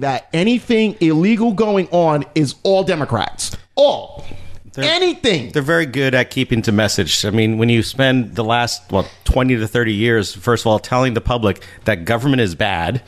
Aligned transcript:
that 0.00 0.28
anything 0.32 0.96
illegal 1.00 1.52
going 1.52 1.88
on 1.90 2.24
is 2.34 2.56
all 2.62 2.82
Democrats. 2.84 3.56
All. 3.76 4.24
anything. 4.78 5.52
They're 5.52 5.62
very 5.62 5.86
good 5.86 6.14
at 6.14 6.30
keeping 6.30 6.60
to 6.62 6.72
message. 6.72 7.24
I 7.24 7.30
mean, 7.30 7.56
when 7.56 7.68
you 7.68 7.82
spend 7.82 8.34
the 8.34 8.44
last 8.44 8.90
well 8.90 9.08
twenty 9.24 9.56
to 9.56 9.66
thirty 9.66 9.94
years, 9.94 10.34
first 10.34 10.64
of 10.64 10.66
all, 10.66 10.78
telling 10.78 11.14
the 11.14 11.20
public 11.20 11.64
that 11.84 12.04
government 12.04 12.42
is 12.42 12.54
bad 12.54 13.02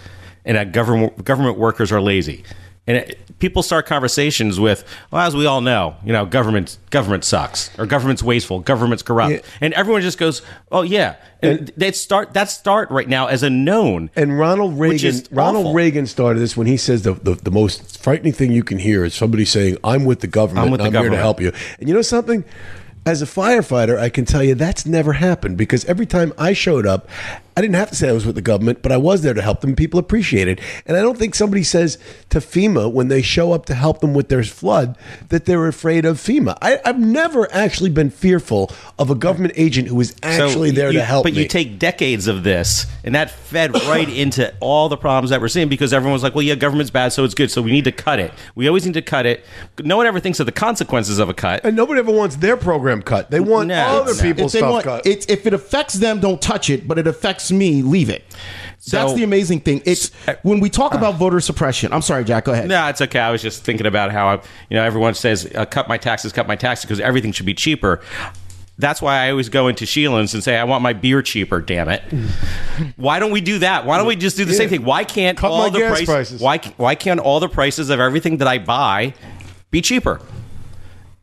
and 0.45 0.57
that 0.57 0.73
government 0.73 1.25
government 1.25 1.59
workers 1.59 1.93
are 1.93 2.01
lazy, 2.01 2.45
and 2.89 2.97
it, 2.97 3.39
people 3.39 3.63
start 3.63 3.87
conversations 3.87 4.59
with, 4.59 4.83
well, 5.13 5.25
as 5.25 5.37
we 5.37 5.47
all 5.47 5.61
know, 5.61 5.95
you 6.05 6.13
know, 6.13 6.27
government 6.27 6.79
government 6.91 7.23
sucks 7.25 7.71
or 7.79 7.87
government's 7.87 8.23
wasteful, 8.23 8.59
government's 8.61 9.03
corrupt, 9.05 9.33
Yeah. 9.33 9.41
and 9.61 9.73
everyone 9.75 10.03
just 10.03 10.19
goes, 10.19 10.43
oh 10.73 10.83
yeah, 10.83 11.15
and 11.43 11.71
they 11.77 11.93
start 11.93 12.33
that 12.35 12.51
start 12.51 12.91
right 12.91 13.09
now 13.09 13.27
as 13.27 13.45
a 13.45 13.51
known. 13.51 14.11
And 14.17 14.37
Ronald 14.39 14.79
Reagan, 14.81 15.15
Ronald 15.31 15.67
awful. 15.67 15.75
Reagan 15.75 16.07
started 16.07 16.41
this 16.41 16.57
when 16.57 16.67
he 16.67 16.77
says 16.77 17.03
the, 17.03 17.13
the, 17.13 17.35
the 17.35 17.51
most 17.53 18.03
frightening 18.03 18.33
thing 18.33 18.51
you 18.51 18.65
can 18.65 18.79
hear 18.79 19.05
is 19.05 19.15
somebody 19.15 19.45
saying, 19.45 19.77
"I'm 19.85 20.05
with 20.05 20.21
the 20.21 20.27
government. 20.27 20.67
I'm 20.67 20.73
with 20.73 20.81
the 20.81 20.87
I'm 20.87 20.93
here 21.05 21.11
to 21.11 21.17
help 21.17 21.41
you." 21.41 21.53
And 21.79 21.89
you 21.89 21.95
know 21.95 22.03
something? 22.03 22.45
As 23.09 23.23
a 23.23 23.25
firefighter, 23.25 23.99
I 23.99 24.11
can 24.11 24.27
tell 24.27 24.43
you 24.45 24.55
that's 24.55 24.85
never 24.85 25.15
happened 25.15 25.57
because 25.57 25.83
every 25.87 26.05
time 26.05 26.35
I 26.37 26.53
showed 26.53 26.85
up, 26.87 27.09
I 27.57 27.61
didn't 27.61 27.75
have 27.77 27.89
to 27.89 27.97
say 27.97 28.09
I 28.09 28.13
was 28.13 28.25
with 28.27 28.37
the 28.37 28.43
government, 28.43 28.83
but 28.83 28.93
I 28.93 28.99
was 28.99 29.23
there 29.23 29.35
to 29.35 29.43
help 29.43 29.63
them. 29.63 29.75
People 29.75 29.99
appreciate 29.99 30.47
it. 30.47 30.61
And 30.87 30.97
I 30.97 31.01
don't 31.01 31.19
think 31.19 31.35
somebody 31.35 31.65
says 31.65 31.99
to 32.29 32.39
FEMA 32.39 32.93
when 32.93 33.09
they 33.09 33.21
show 33.21 33.51
up 33.53 33.67
to 33.67 33.75
help 33.75 34.01
them 34.01 34.15
with 34.15 34.29
their 34.29 34.45
flood 34.45 34.97
that 35.31 35.45
they're 35.47 35.67
afraid 35.67 36.05
of 36.05 36.19
FEMA. 36.19 36.57
I, 36.63 36.79
I've 36.85 37.01
never 37.01 37.53
actually 37.53 37.91
been 37.91 38.11
fearful 38.11 38.71
of 38.97 39.11
a 39.11 39.17
government 39.17 39.55
agent 39.57 39.89
who 39.89 39.99
is 40.01 40.15
actually 40.23 40.71
there 40.71 40.93
you- 40.93 40.99
to 41.01 41.05
help 41.05 41.25
But 41.25 41.33
me. 41.33 41.43
you 41.43 41.49
take 41.49 41.81
decades 41.81 42.29
of 42.29 42.45
this, 42.45 42.87
and 43.03 43.15
that 43.17 43.31
fed 43.31 43.73
right 43.89 44.09
into 44.09 44.55
all 44.61 44.89
the 44.89 44.97
problems 44.99 45.31
that 45.31 45.41
we're 45.41 45.49
seeing 45.49 45.69
because 45.69 45.93
everyone's 45.93 46.23
like, 46.23 46.37
"Well, 46.37 46.43
yeah, 46.43 46.55
government's 46.55 46.91
bad, 46.93 47.13
so 47.13 47.25
it's 47.25 47.35
good, 47.35 47.51
so 47.51 47.61
we 47.63 47.73
need 47.73 47.85
to 47.87 47.93
cut 47.93 48.21
it. 48.21 48.33
We 48.55 48.69
always 48.69 48.85
need 48.87 48.95
to 48.95 49.03
cut 49.03 49.27
it." 49.27 49.45
No 49.83 49.97
one 49.97 50.07
ever 50.07 50.21
thinks 50.21 50.39
of 50.39 50.47
the 50.47 50.53
consequences 50.53 51.19
of 51.19 51.29
a 51.29 51.35
cut. 51.35 51.65
And 51.65 51.75
nobody 51.75 51.99
ever 51.99 52.13
wants 52.13 52.37
their 52.37 52.57
program 52.57 52.98
cut. 53.03 53.31
They 53.31 53.41
want 53.41 53.69
No, 53.69 53.75
other 54.03 54.15
no. 54.15 54.21
people's 54.23 54.53
they 54.53 54.59
stuff 54.61 54.73
want, 54.73 54.85
cut. 54.85 55.07
it's 55.07 55.27
if 55.27 55.47
it 55.47 55.55
affects 55.55 55.95
them, 55.95 56.21
don't 56.21 56.41
touch 56.41 56.71
it. 56.71 56.87
But 56.89 56.99
it 56.99 57.07
affects 57.07 57.51
me, 57.53 57.83
leave 57.83 58.09
it. 58.11 58.25
That's 58.91 59.13
the 59.15 59.23
amazing 59.25 59.61
thing. 59.61 59.83
It's 59.85 60.11
when 60.43 60.61
we 60.61 60.71
talk 60.71 60.95
about 60.95 61.17
voter 61.17 61.41
suppression. 61.41 61.93
I'm 61.93 62.01
sorry, 62.03 62.25
Jack. 62.25 62.45
Go 62.47 62.53
ahead. 62.53 62.69
No, 62.69 62.87
it's 62.89 63.03
okay. 63.03 63.19
I 63.19 63.31
was 63.31 63.43
just 63.43 63.63
thinking 63.65 63.87
about 63.87 64.13
how 64.13 64.29
I, 64.29 64.35
you 64.71 64.77
know 64.77 64.83
everyone 64.85 65.15
says 65.15 65.51
uh, 65.55 65.67
cut 65.67 65.89
my 65.89 65.99
taxes, 65.99 66.33
cut 66.33 66.47
my 66.47 66.57
taxes 66.57 66.85
because 66.87 67.01
everything 67.01 67.33
should 67.33 67.45
be 67.47 67.55
cheaper. 67.55 68.01
That's 68.81 69.03
why 69.03 69.27
I 69.27 69.31
always 69.31 69.49
go 69.49 69.67
into 69.67 69.85
Sheelan's 69.85 70.35
and 70.35 70.43
say 70.45 70.57
I 70.57 70.63
want 70.63 70.83
my 70.85 70.93
beer 70.93 71.21
cheaper. 71.21 71.61
Damn 71.61 71.89
it! 71.89 72.01
Why 72.97 73.19
don't 73.19 73.33
we 73.33 73.41
do 73.41 73.59
that? 73.59 73.85
Why 73.85 73.99
don't 73.99 74.07
we 74.07 74.15
just 74.15 74.37
do 74.37 74.45
the 74.45 74.55
same 74.55 74.69
thing? 74.69 74.85
Why 74.85 75.03
can't 75.03 75.37
Cut 75.37 75.51
all 75.51 75.65
my 75.65 75.71
the 75.71 75.81
gas 75.81 75.91
price- 75.97 76.07
prices. 76.07 76.41
Why 76.41 76.59
why 76.77 76.95
can't 76.95 77.19
all 77.19 77.41
the 77.41 77.49
prices 77.49 77.91
of 77.91 77.99
everything 77.99 78.37
that 78.37 78.47
I 78.47 78.59
buy 78.59 79.15
be 79.73 79.83
cheaper? 79.83 80.21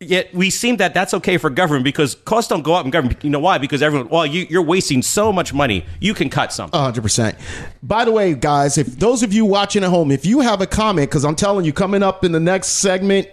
Yet 0.02 0.34
we 0.34 0.50
seem 0.50 0.76
that 0.78 0.94
that's 0.94 1.14
okay 1.14 1.38
for 1.38 1.50
government 1.50 1.86
because 1.86 2.16
costs 2.16 2.50
don't 2.50 2.64
go 2.64 2.74
up 2.74 2.84
in 2.84 2.92
government. 2.92 3.24
You 3.24 3.30
know 3.30 3.40
why? 3.40 3.58
Because 3.60 3.82
everyone, 3.82 4.10
well, 4.10 4.26
you, 4.26 4.46
you're 4.50 4.62
wasting 4.62 5.02
so 5.02 5.32
much 5.32 5.54
money. 5.54 5.86
You 6.02 6.14
can 6.14 6.30
cut 6.30 6.52
something. 6.52 6.78
hundred 6.78 7.02
percent. 7.02 7.38
By 7.82 8.04
the 8.04 8.12
way, 8.12 8.34
guys, 8.34 8.78
if 8.78 8.88
those 9.00 9.24
of 9.24 9.32
you 9.32 9.46
watching 9.46 9.86
at 9.86 9.90
home, 9.90 10.12
if 10.12 10.26
you 10.26 10.42
have 10.42 10.60
a 10.60 10.68
comment, 10.68 11.10
because 11.10 11.24
I'm 11.24 11.36
telling 11.36 11.64
you, 11.64 11.72
coming 11.72 12.04
up 12.04 12.26
in 12.26 12.34
the 12.34 12.42
next 12.42 12.68
segment, 12.70 13.30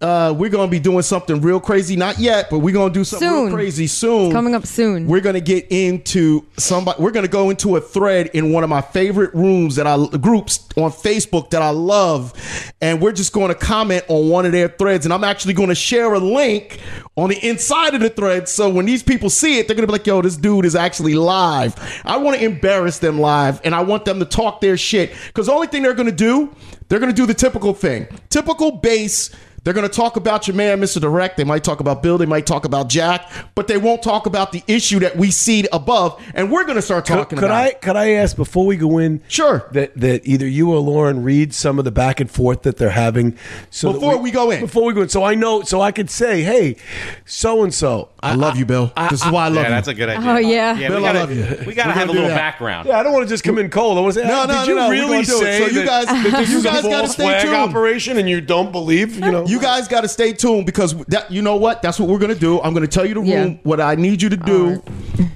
uh, 0.00 0.32
we're 0.34 0.48
going 0.48 0.66
to 0.66 0.70
be 0.70 0.78
doing 0.78 1.02
something 1.02 1.42
real 1.42 1.60
crazy. 1.60 1.94
Not 1.94 2.18
yet, 2.18 2.48
but 2.48 2.60
we're 2.60 2.72
going 2.72 2.90
to 2.90 2.98
do 2.98 3.04
something 3.04 3.28
Soon. 3.28 3.44
real 3.46 3.54
crazy 3.54 3.86
soon. 3.86 4.26
It's 4.26 4.34
coming 4.34 4.54
up 4.54 4.64
soon. 4.64 5.08
We're 5.08 5.20
going 5.20 5.34
to 5.34 5.40
get 5.42 5.66
into 5.70 6.46
somebody. 6.56 7.02
We're 7.02 7.10
going 7.10 7.26
to 7.26 7.30
go 7.30 7.50
into 7.50 7.76
a 7.76 7.80
thread 7.82 8.28
in 8.28 8.52
one 8.52 8.64
of 8.64 8.70
my 8.70 8.80
favorite 8.80 9.34
rooms 9.34 9.76
that 9.76 9.86
I 9.86 9.96
groups 10.16 10.66
on 10.76 10.90
Facebook 10.90 11.50
that 11.50 11.60
I 11.60 11.70
love, 11.70 12.32
and 12.80 13.02
we're 13.02 13.12
just 13.12 13.34
going 13.34 13.48
to 13.48 13.54
comment 13.54 14.04
on 14.08 14.30
one 14.30 14.46
of 14.46 14.52
their 14.52 14.68
threads, 14.68 15.04
and 15.04 15.12
I'm 15.12 15.24
actually 15.24 15.54
going 15.54 15.68
to 15.68 15.74
share 15.74 15.97
a 16.06 16.18
link 16.18 16.78
on 17.16 17.28
the 17.30 17.48
inside 17.48 17.94
of 17.94 18.00
the 18.00 18.10
thread. 18.10 18.48
So 18.48 18.68
when 18.68 18.86
these 18.86 19.02
people 19.02 19.30
see 19.30 19.58
it, 19.58 19.66
they're 19.66 19.74
to 19.86 19.92
be 19.92 19.92
like, 19.92 20.06
"Yo, 20.06 20.22
this 20.22 20.36
dude 20.36 20.64
is 20.64 20.76
actually 20.76 21.14
live." 21.14 21.74
I 22.04 22.16
want 22.16 22.38
to 22.38 22.44
embarrass 22.44 22.98
them 22.98 23.18
live, 23.18 23.60
and 23.64 23.74
I 23.74 23.80
want 23.82 24.04
them 24.04 24.18
to 24.18 24.24
talk 24.24 24.60
their 24.60 24.76
shit 24.76 25.12
because 25.26 25.46
the 25.46 25.52
only 25.52 25.66
thing 25.66 25.82
they're 25.82 25.94
to 26.06 26.12
do, 26.12 26.50
they're 26.88 27.00
to 27.10 27.16
do 27.16 27.26
the 27.26 27.34
typical 27.34 27.74
thing, 27.74 28.06
typical 28.30 28.72
base. 28.72 29.30
They're 29.64 29.74
going 29.74 29.88
to 29.88 29.94
talk 29.94 30.16
about 30.16 30.46
your 30.46 30.56
man, 30.56 30.80
Mr. 30.80 31.00
Direct. 31.00 31.36
They 31.36 31.44
might 31.44 31.64
talk 31.64 31.80
about 31.80 32.02
Bill. 32.02 32.18
They 32.18 32.26
might 32.26 32.46
talk 32.46 32.64
about 32.64 32.88
Jack, 32.88 33.30
but 33.54 33.68
they 33.68 33.76
won't 33.76 34.02
talk 34.02 34.26
about 34.26 34.52
the 34.52 34.62
issue 34.66 35.00
that 35.00 35.16
we 35.16 35.30
see 35.30 35.66
above. 35.72 36.22
And 36.34 36.50
we're 36.50 36.64
going 36.64 36.76
to 36.76 36.82
start 36.82 37.04
talking 37.06 37.38
could 37.38 37.46
about. 37.46 37.64
I 37.64 37.66
it. 37.68 37.80
could 37.80 37.96
I 37.96 38.10
ask 38.12 38.36
before 38.36 38.66
we 38.66 38.76
go 38.76 38.98
in? 38.98 39.22
Sure. 39.28 39.68
That 39.72 39.94
that 39.96 40.26
either 40.26 40.46
you 40.46 40.72
or 40.72 40.78
Lauren 40.78 41.22
read 41.22 41.52
some 41.52 41.78
of 41.78 41.84
the 41.84 41.90
back 41.90 42.20
and 42.20 42.30
forth 42.30 42.62
that 42.62 42.76
they're 42.76 42.90
having. 42.90 43.36
So 43.70 43.92
Before 43.92 44.16
we 44.18 44.30
go 44.30 44.50
in. 44.50 44.60
Before 44.60 44.84
we 44.84 44.92
go 44.92 45.02
in, 45.02 45.08
so 45.08 45.24
I 45.24 45.34
know, 45.34 45.62
so 45.62 45.80
I 45.80 45.92
could 45.92 46.10
say, 46.10 46.42
hey, 46.42 46.76
so 47.24 47.62
and 47.62 47.74
so. 47.74 48.10
I 48.20 48.34
love 48.34 48.56
you, 48.56 48.66
Bill. 48.66 48.92
this 49.10 49.24
is 49.24 49.30
why 49.30 49.44
I 49.44 49.48
love 49.48 49.54
yeah, 49.56 49.62
you. 49.62 49.68
that's 49.68 49.88
a 49.88 49.94
good 49.94 50.08
idea. 50.08 50.28
Oh, 50.30 50.36
yeah. 50.38 50.76
yeah. 50.76 50.88
Bill, 50.88 50.98
I 50.98 51.12
gotta, 51.12 51.18
love 51.20 51.30
you. 51.30 51.66
We 51.66 51.74
got 51.74 51.86
to 51.86 51.92
have 51.92 52.08
a 52.08 52.12
little 52.12 52.28
that. 52.28 52.34
background. 52.34 52.88
Yeah, 52.88 52.98
I 52.98 53.02
don't 53.04 53.12
want 53.12 53.24
to 53.24 53.28
just 53.28 53.44
come 53.44 53.58
in 53.58 53.70
cold. 53.70 53.96
I 53.96 54.00
want 54.00 54.14
to 54.14 54.20
say, 54.22 54.26
No, 54.28 54.44
did 54.46 54.52
no, 54.52 54.62
you 54.64 54.74
no, 54.74 54.80
no, 54.82 54.88
we're 54.88 54.94
really 54.94 55.24
gonna 55.24 55.26
do 55.26 55.36
it. 55.36 55.38
say 55.38 55.58
So 55.60 55.66
you 55.80 55.86
guys- 55.86 56.06
that 56.06 56.30
this 56.38 56.50
you 56.50 56.62
guys 56.62 56.82
gotta 56.82 57.08
stay 57.08 57.42
tuned. 57.42 57.54
operation 57.54 58.18
and 58.18 58.28
you 58.28 58.40
don't 58.40 58.72
believe? 58.72 59.14
You 59.14 59.30
know, 59.30 59.46
You 59.46 59.60
guys 59.60 59.86
got 59.86 60.00
to 60.00 60.08
stay 60.08 60.32
tuned 60.32 60.66
because 60.66 60.94
that 61.06 61.30
you 61.30 61.42
know 61.42 61.56
what? 61.56 61.80
That's 61.80 62.00
what 62.00 62.08
we're 62.08 62.18
going 62.18 62.34
to 62.34 62.40
do. 62.40 62.60
I'm 62.60 62.74
going 62.74 62.84
to 62.86 62.90
tell 62.92 63.06
you 63.06 63.14
the 63.14 63.22
Yeah. 63.22 63.42
room. 63.44 63.60
What 63.62 63.80
I 63.80 63.94
need 63.94 64.20
you 64.20 64.28
to 64.30 64.36
do 64.36 64.82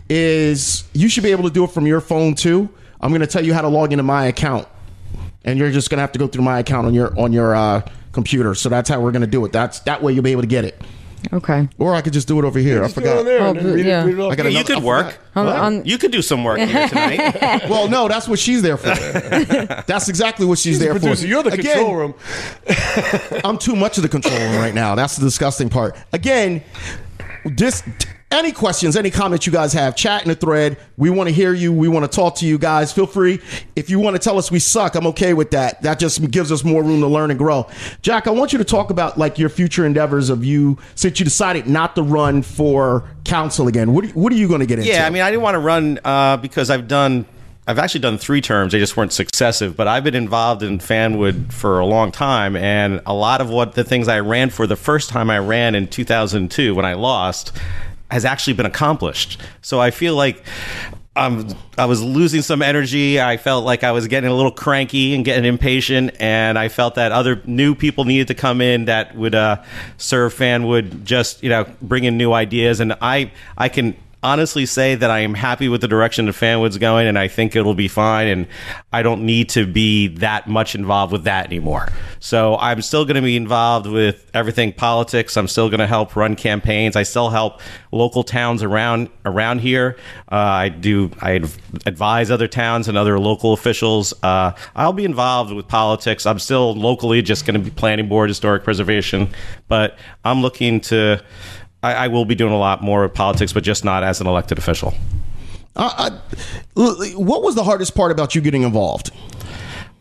is 0.08 0.84
you 0.92 1.08
should 1.08 1.22
be 1.22 1.30
able 1.30 1.44
to 1.44 1.50
do 1.50 1.64
it 1.64 1.70
from 1.70 1.86
your 1.86 2.00
phone 2.00 2.34
too. 2.34 2.68
I'm 3.00 3.10
going 3.10 3.20
to 3.20 3.26
tell 3.26 3.44
you 3.44 3.54
how 3.54 3.62
to 3.62 3.68
log 3.68 3.92
into 3.92 4.02
my 4.04 4.26
account, 4.26 4.66
and 5.44 5.58
you're 5.58 5.70
just 5.70 5.90
going 5.90 5.98
to 5.98 6.02
have 6.02 6.12
to 6.12 6.18
go 6.18 6.26
through 6.26 6.44
my 6.44 6.58
account 6.58 6.86
on 6.86 6.94
your 6.94 7.18
on 7.18 7.32
your 7.32 7.54
uh, 7.54 7.82
computer. 8.12 8.54
So 8.54 8.68
that's 8.68 8.88
how 8.88 9.00
we're 9.00 9.12
going 9.12 9.22
to 9.22 9.26
do 9.26 9.44
it. 9.44 9.52
That's 9.52 9.80
that 9.80 10.02
way 10.02 10.12
you'll 10.12 10.22
be 10.24 10.32
able 10.32 10.42
to 10.42 10.48
get 10.48 10.64
it. 10.64 10.80
Okay. 11.32 11.68
Or 11.78 11.94
I 11.94 12.00
could 12.00 12.12
just 12.12 12.26
do 12.28 12.38
it 12.38 12.44
over 12.44 12.58
here. 12.58 12.82
I 12.82 12.86
Just 12.86 12.96
do 12.96 13.02
it 13.02 13.04
forgot. 13.08 13.24
there 13.24 13.40
Oh, 13.40 13.52
read 13.54 13.84
yeah. 13.86 14.04
read 14.04 14.18
it. 14.18 14.22
I 14.22 14.34
got 14.34 14.44
Yeah, 14.44 14.50
you 14.50 14.56
another- 14.58 14.74
could 14.74 14.82
I 14.82 14.86
work. 14.86 15.18
On- 15.36 15.46
on- 15.48 15.84
You 15.84 15.98
could 15.98 16.10
do 16.12 16.20
some 16.22 16.42
work 16.44 16.58
here 16.58 16.88
tonight. 16.88 17.62
Well, 17.68 17.88
no, 17.88 18.08
that's 18.08 18.26
what 18.28 18.38
she's 18.38 18.62
there 18.62 18.76
for. 18.76 18.88
that's 19.86 20.08
exactly 20.08 20.46
what 20.46 20.58
she's, 20.58 20.72
She's 20.74 20.78
the 20.78 20.84
there 20.86 20.92
producer. 20.94 21.22
for. 21.22 21.26
You're 21.28 21.42
the 21.42 21.50
Again, 21.52 21.76
control 21.76 21.94
room. 21.96 22.14
I'm 23.44 23.58
too 23.58 23.76
much 23.76 23.96
of 23.98 24.02
the 24.02 24.08
control 24.08 24.38
room 24.38 24.56
right 24.56 24.74
now. 24.74 24.94
That's 24.94 25.16
the 25.16 25.24
disgusting 25.24 25.68
part. 25.68 25.96
Again, 26.12 26.62
this 27.44 27.82
any 28.32 28.50
questions, 28.50 28.96
any 28.96 29.10
comments 29.10 29.46
you 29.46 29.52
guys 29.52 29.72
have, 29.74 29.94
chat 29.94 30.22
in 30.22 30.28
the 30.28 30.34
thread. 30.34 30.78
We 30.96 31.10
want 31.10 31.28
to 31.28 31.34
hear 31.34 31.52
you. 31.52 31.72
We 31.72 31.88
want 31.88 32.10
to 32.10 32.14
talk 32.14 32.36
to 32.36 32.46
you 32.46 32.58
guys. 32.58 32.92
Feel 32.92 33.06
free. 33.06 33.40
If 33.76 33.90
you 33.90 33.98
want 33.98 34.16
to 34.16 34.18
tell 34.20 34.38
us 34.38 34.50
we 34.50 34.58
suck, 34.58 34.94
I'm 34.94 35.06
okay 35.08 35.34
with 35.34 35.50
that. 35.52 35.82
That 35.82 35.98
just 35.98 36.30
gives 36.30 36.50
us 36.50 36.64
more 36.64 36.82
room 36.82 37.00
to 37.00 37.06
learn 37.06 37.30
and 37.30 37.38
grow. 37.38 37.68
Jack, 38.00 38.26
I 38.26 38.30
want 38.30 38.52
you 38.52 38.58
to 38.58 38.64
talk 38.64 38.90
about 38.90 39.18
like 39.18 39.38
your 39.38 39.48
future 39.48 39.84
endeavors 39.84 40.30
of 40.30 40.44
you 40.44 40.78
since 40.94 41.20
you 41.20 41.24
decided 41.24 41.66
not 41.66 41.94
to 41.96 42.02
run 42.02 42.42
for 42.42 43.04
council 43.24 43.68
again. 43.68 43.92
What 43.92 44.06
are, 44.06 44.08
what 44.08 44.32
are 44.32 44.36
you 44.36 44.48
going 44.48 44.60
to 44.60 44.66
get 44.66 44.78
into? 44.78 44.90
Yeah, 44.90 45.06
I 45.06 45.10
mean, 45.10 45.22
I 45.22 45.30
didn't 45.30 45.42
want 45.42 45.54
to 45.54 45.60
run 45.60 46.00
uh, 46.04 46.38
because 46.38 46.70
I've 46.70 46.88
done. 46.88 47.26
I've 47.64 47.78
actually 47.78 48.00
done 48.00 48.18
three 48.18 48.40
terms. 48.40 48.72
They 48.72 48.80
just 48.80 48.96
weren't 48.96 49.12
successive. 49.12 49.76
But 49.76 49.86
I've 49.86 50.02
been 50.02 50.16
involved 50.16 50.64
in 50.64 50.80
Fanwood 50.80 51.52
for 51.52 51.78
a 51.78 51.86
long 51.86 52.10
time, 52.10 52.56
and 52.56 53.00
a 53.06 53.14
lot 53.14 53.40
of 53.40 53.48
what 53.50 53.74
the 53.74 53.84
things 53.84 54.08
I 54.08 54.18
ran 54.18 54.50
for 54.50 54.66
the 54.66 54.74
first 54.74 55.10
time 55.10 55.30
I 55.30 55.38
ran 55.38 55.76
in 55.76 55.86
2002 55.86 56.74
when 56.74 56.84
I 56.84 56.94
lost 56.94 57.52
has 58.12 58.24
actually 58.24 58.52
been 58.52 58.66
accomplished. 58.66 59.40
So 59.62 59.80
I 59.80 59.90
feel 59.90 60.14
like. 60.14 60.44
Um, 61.14 61.46
I 61.76 61.84
was 61.84 62.02
losing 62.02 62.40
some 62.40 62.62
energy. 62.62 63.20
I 63.20 63.36
felt 63.36 63.66
like 63.66 63.84
I 63.84 63.92
was 63.92 64.08
getting 64.08 64.30
a 64.30 64.34
little 64.34 64.50
cranky 64.50 65.14
and 65.14 65.22
getting 65.22 65.44
impatient, 65.44 66.16
and 66.18 66.58
I 66.58 66.68
felt 66.68 66.94
that 66.94 67.12
other 67.12 67.42
new 67.44 67.74
people 67.74 68.06
needed 68.06 68.28
to 68.28 68.34
come 68.34 68.62
in 68.62 68.86
that 68.86 69.14
would 69.14 69.34
uh, 69.34 69.62
serve 69.98 70.32
Fanwood, 70.32 71.04
just 71.04 71.42
you 71.42 71.50
know, 71.50 71.66
bring 71.82 72.04
in 72.04 72.16
new 72.16 72.32
ideas. 72.32 72.80
And 72.80 72.94
I, 73.02 73.30
I 73.58 73.68
can 73.68 73.94
honestly 74.22 74.66
say 74.66 74.94
that 74.94 75.10
I 75.10 75.20
am 75.20 75.34
happy 75.34 75.68
with 75.68 75.80
the 75.80 75.88
direction 75.88 76.26
the 76.26 76.32
Fanwood's 76.32 76.78
going, 76.78 77.06
and 77.06 77.18
I 77.18 77.28
think 77.28 77.56
it'll 77.56 77.74
be 77.74 77.88
fine. 77.88 78.28
And 78.28 78.46
I 78.92 79.02
don't 79.02 79.24
need 79.24 79.48
to 79.50 79.66
be 79.66 80.08
that 80.18 80.48
much 80.48 80.74
involved 80.74 81.12
with 81.12 81.24
that 81.24 81.46
anymore. 81.46 81.88
So 82.20 82.56
I'm 82.58 82.82
still 82.82 83.04
going 83.04 83.16
to 83.16 83.22
be 83.22 83.36
involved 83.36 83.86
with 83.86 84.30
everything 84.32 84.72
politics. 84.72 85.36
I'm 85.36 85.48
still 85.48 85.68
going 85.68 85.80
to 85.80 85.86
help 85.86 86.14
run 86.14 86.36
campaigns. 86.36 86.94
I 86.94 87.02
still 87.02 87.30
help 87.30 87.60
local 87.90 88.22
towns 88.22 88.62
around 88.62 89.08
around 89.24 89.60
here. 89.60 89.96
Uh, 90.30 90.36
I 90.36 90.68
do. 90.68 91.10
I 91.20 91.42
advise 91.86 92.30
other 92.30 92.48
towns 92.48 92.88
and 92.88 92.96
other 92.96 93.18
local 93.18 93.52
officials. 93.52 94.14
Uh, 94.22 94.52
I'll 94.76 94.92
be 94.92 95.04
involved 95.04 95.52
with 95.52 95.68
politics. 95.68 96.26
I'm 96.26 96.38
still 96.38 96.74
locally 96.74 97.22
just 97.22 97.44
going 97.44 97.54
to 97.54 97.60
be 97.60 97.70
planning 97.70 98.08
board, 98.08 98.30
historic 98.30 98.64
preservation, 98.64 99.28
but 99.68 99.98
I'm 100.24 100.42
looking 100.42 100.80
to. 100.82 101.22
I, 101.82 101.94
I 101.94 102.08
will 102.08 102.24
be 102.24 102.34
doing 102.34 102.52
a 102.52 102.58
lot 102.58 102.82
more 102.82 103.04
of 103.04 103.12
politics, 103.14 103.52
but 103.52 103.62
just 103.62 103.84
not 103.84 104.02
as 104.02 104.20
an 104.20 104.26
elected 104.26 104.58
official. 104.58 104.94
Uh, 105.74 106.10
uh, 106.76 106.90
what 107.14 107.42
was 107.42 107.54
the 107.54 107.64
hardest 107.64 107.94
part 107.94 108.12
about 108.12 108.34
you 108.34 108.40
getting 108.40 108.62
involved? 108.62 109.10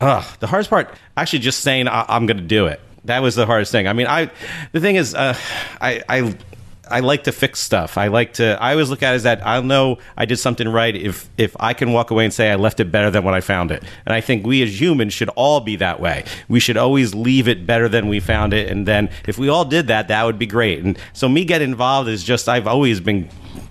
Ugh, 0.00 0.24
the 0.40 0.46
hardest 0.46 0.70
part, 0.70 0.94
actually, 1.16 1.38
just 1.38 1.60
saying 1.60 1.88
I, 1.88 2.04
I'm 2.08 2.26
going 2.26 2.36
to 2.36 2.42
do 2.42 2.66
it. 2.66 2.80
That 3.04 3.22
was 3.22 3.34
the 3.34 3.46
hardest 3.46 3.72
thing. 3.72 3.88
I 3.88 3.92
mean, 3.94 4.06
I. 4.06 4.30
The 4.72 4.80
thing 4.80 4.96
is, 4.96 5.14
uh, 5.14 5.36
I, 5.80 6.02
I, 6.08 6.34
I 6.92 7.00
like 7.00 7.24
to 7.24 7.32
fix 7.32 7.58
stuff. 7.58 7.96
I 7.96 8.08
like 8.08 8.34
to. 8.34 8.58
I 8.60 8.72
always 8.72 8.90
look 8.90 9.02
at 9.02 9.12
it 9.12 9.16
as 9.16 9.22
that 9.22 9.44
I'll 9.46 9.62
know 9.62 9.98
I 10.16 10.26
did 10.26 10.36
something 10.36 10.68
right 10.68 10.94
if 10.94 11.28
if 11.38 11.56
I 11.58 11.72
can 11.72 11.92
walk 11.92 12.10
away 12.10 12.24
and 12.24 12.32
say 12.32 12.50
I 12.50 12.56
left 12.56 12.80
it 12.80 12.92
better 12.92 13.10
than 13.10 13.24
when 13.24 13.34
I 13.34 13.40
found 13.40 13.70
it. 13.70 13.82
And 14.04 14.14
I 14.14 14.20
think 14.20 14.46
we 14.46 14.62
as 14.62 14.80
humans 14.80 15.14
should 15.14 15.30
all 15.30 15.60
be 15.60 15.76
that 15.76 16.00
way. 16.00 16.24
We 16.48 16.60
should 16.60 16.76
always 16.76 17.14
leave 17.14 17.48
it 17.48 17.66
better 17.66 17.88
than 17.88 18.08
we 18.08 18.20
found 18.20 18.52
it. 18.52 18.70
And 18.70 18.86
then 18.86 19.08
if 19.26 19.38
we 19.38 19.48
all 19.48 19.64
did 19.64 19.86
that, 19.86 20.08
that 20.08 20.24
would 20.24 20.38
be 20.38 20.46
great. 20.46 20.84
And 20.84 20.98
so 21.14 21.28
me 21.28 21.44
getting 21.44 21.70
involved 21.70 22.08
is 22.10 22.22
just 22.22 22.48
I've 22.48 22.66
always 22.66 23.00
been 23.00 23.30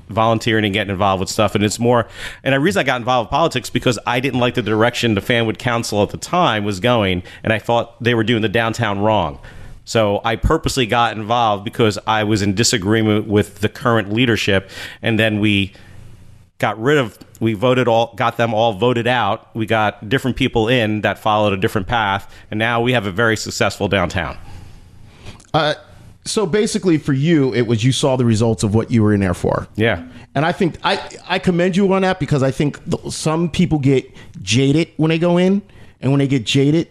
volunteering 0.10 0.66
and 0.66 0.74
getting 0.74 0.92
involved 0.92 1.22
with 1.22 1.30
stuff 1.30 1.56
and 1.56 1.64
it's 1.64 1.80
more 1.80 2.06
and 2.44 2.54
the 2.54 2.60
reason 2.60 2.82
i 2.82 2.84
got 2.84 3.00
involved 3.00 3.28
with 3.28 3.32
politics 3.32 3.70
because 3.70 3.98
i 4.06 4.20
didn't 4.20 4.42
like 4.42 4.56
the 4.56 4.62
direction 4.62 5.16
the 5.16 5.22
fanwood 5.22 5.58
council 5.58 6.04
at 6.04 6.10
the 6.10 6.18
time 6.18 6.66
was 6.66 6.82
going 6.82 7.24
and 7.44 7.54
i 7.54 7.58
thought 7.58 8.02
they 8.04 8.14
were 8.14 8.24
doing 8.24 8.42
the 8.42 8.50
downtown 8.50 9.00
wrong 9.00 9.40
so 9.86 10.22
i 10.24 10.36
purposely 10.36 10.86
got 10.86 11.16
involved 11.18 11.64
because 11.64 11.98
i 12.08 12.24
was 12.24 12.42
in 12.42 12.54
disagreement 12.56 13.28
with 13.28 13.60
the 13.60 13.70
current 13.70 14.12
leadership 14.14 14.70
and 15.02 15.18
then 15.20 15.40
we 15.40 15.74
got 16.60 16.80
rid 16.80 16.98
of 16.98 17.18
we 17.40 17.54
voted 17.54 17.88
all 17.88 18.14
got 18.16 18.38
them 18.38 18.54
all 18.54 18.74
voted 18.74 19.08
out 19.08 19.54
we 19.56 19.66
got 19.66 20.08
different 20.08 20.38
people 20.38 20.68
in 20.68 21.02
that 21.02 21.18
followed 21.18 21.54
a 21.54 21.58
different 21.58 21.88
path 21.88 22.34
and 22.52 22.58
now 22.60 22.80
we 22.82 22.94
have 22.94 23.06
a 23.06 23.12
very 23.12 23.36
successful 23.36 23.88
downtown 23.88 24.38
Uh, 25.54 25.74
so 26.24 26.46
basically, 26.46 27.00
for 27.00 27.14
you, 27.14 27.52
it 27.54 27.64
was 27.64 27.84
you 27.84 27.92
saw 27.92 28.16
the 28.16 28.26
results 28.26 28.64
of 28.64 28.76
what 28.76 28.92
you 28.92 29.02
were 29.02 29.12
in 29.14 29.20
there 29.20 29.34
for. 29.34 29.68
yeah 29.76 30.08
And 30.36 30.46
I 30.46 30.52
think 30.52 30.78
I, 30.84 31.00
I 31.28 31.40
commend 31.40 31.76
you 31.76 31.92
on 31.94 32.04
that 32.04 32.20
because 32.20 32.44
I 32.44 32.52
think 32.52 32.80
some 33.10 33.50
people 33.50 33.80
get 33.80 34.10
jaded 34.42 34.90
when 34.98 35.10
they 35.10 35.18
go 35.18 35.38
in. 35.38 35.62
And 36.02 36.12
when 36.12 36.20
they 36.20 36.28
get 36.28 36.46
jaded, 36.46 36.88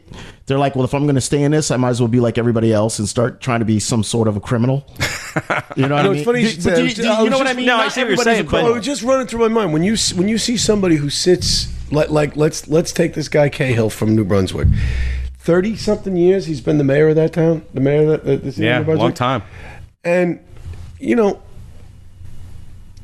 they're 0.46 0.58
like, 0.58 0.76
well, 0.76 0.84
if 0.84 0.94
I'm 0.94 1.02
going 1.02 1.16
to 1.16 1.20
stay 1.20 1.42
in 1.42 1.50
this, 1.50 1.70
I 1.72 1.76
might 1.76 1.88
as 1.90 2.00
well 2.00 2.08
be 2.08 2.20
like 2.20 2.38
everybody 2.38 2.72
else 2.72 2.98
and 3.00 3.08
start 3.08 3.40
trying 3.40 3.58
to 3.58 3.64
be 3.64 3.80
some 3.80 4.04
sort 4.04 4.28
of 4.28 4.36
a 4.36 4.40
criminal. 4.40 4.86
You 5.76 5.86
know 5.86 5.94
what 5.94 6.04
I 6.06 6.08
mean? 6.08 6.16
it's 6.16 6.24
funny 6.24 6.40
you 6.42 6.48
Do- 6.50 6.62
but 6.64 6.74
do 6.76 6.84
you, 6.86 6.92
do 6.94 7.02
you 7.04 7.08
I 7.08 7.22
was 7.22 7.30
know 7.30 7.38
what 7.38 7.46
I 7.46 7.50
just- 7.50 7.56
mean? 7.58 7.66
no, 7.66 7.74
I 7.76 7.82
Not 7.84 7.92
see 7.92 8.00
what 8.00 8.08
you're 8.10 8.12
everybody's 8.14 8.26
a 8.26 8.34
saying, 8.38 8.46
but- 8.50 8.60
oh, 8.60 8.64
Well, 8.64 8.72
it 8.72 8.76
was 8.78 8.84
just 8.86 9.02
running 9.02 9.26
through 9.28 9.38
my 9.38 9.48
mind 9.48 9.72
when 9.72 9.84
you 9.84 9.92
s- 9.92 10.12
when 10.12 10.26
you 10.28 10.38
see 10.38 10.56
somebody 10.56 10.96
who 10.96 11.08
sits 11.08 11.68
like 11.92 12.10
like 12.10 12.34
let's 12.36 12.66
let's 12.66 12.90
take 12.90 13.14
this 13.14 13.28
guy 13.28 13.48
Cahill 13.48 13.90
from 13.90 14.16
New 14.16 14.24
Brunswick. 14.24 14.66
Thirty 15.38 15.76
something 15.76 16.16
years 16.16 16.46
he's 16.46 16.60
been 16.60 16.78
the 16.78 16.84
mayor 16.84 17.08
of 17.10 17.14
that 17.14 17.32
town, 17.32 17.62
the 17.72 17.80
mayor 17.80 18.02
of 18.02 18.08
that, 18.08 18.24
that, 18.24 18.42
the 18.44 18.50
city 18.50 18.66
of 18.66 18.70
yeah 18.72 18.78
New 18.78 18.84
Brunswick. 18.86 19.02
long 19.02 19.12
time 19.12 19.42
And 20.02 20.40
you 20.98 21.14
know, 21.14 21.40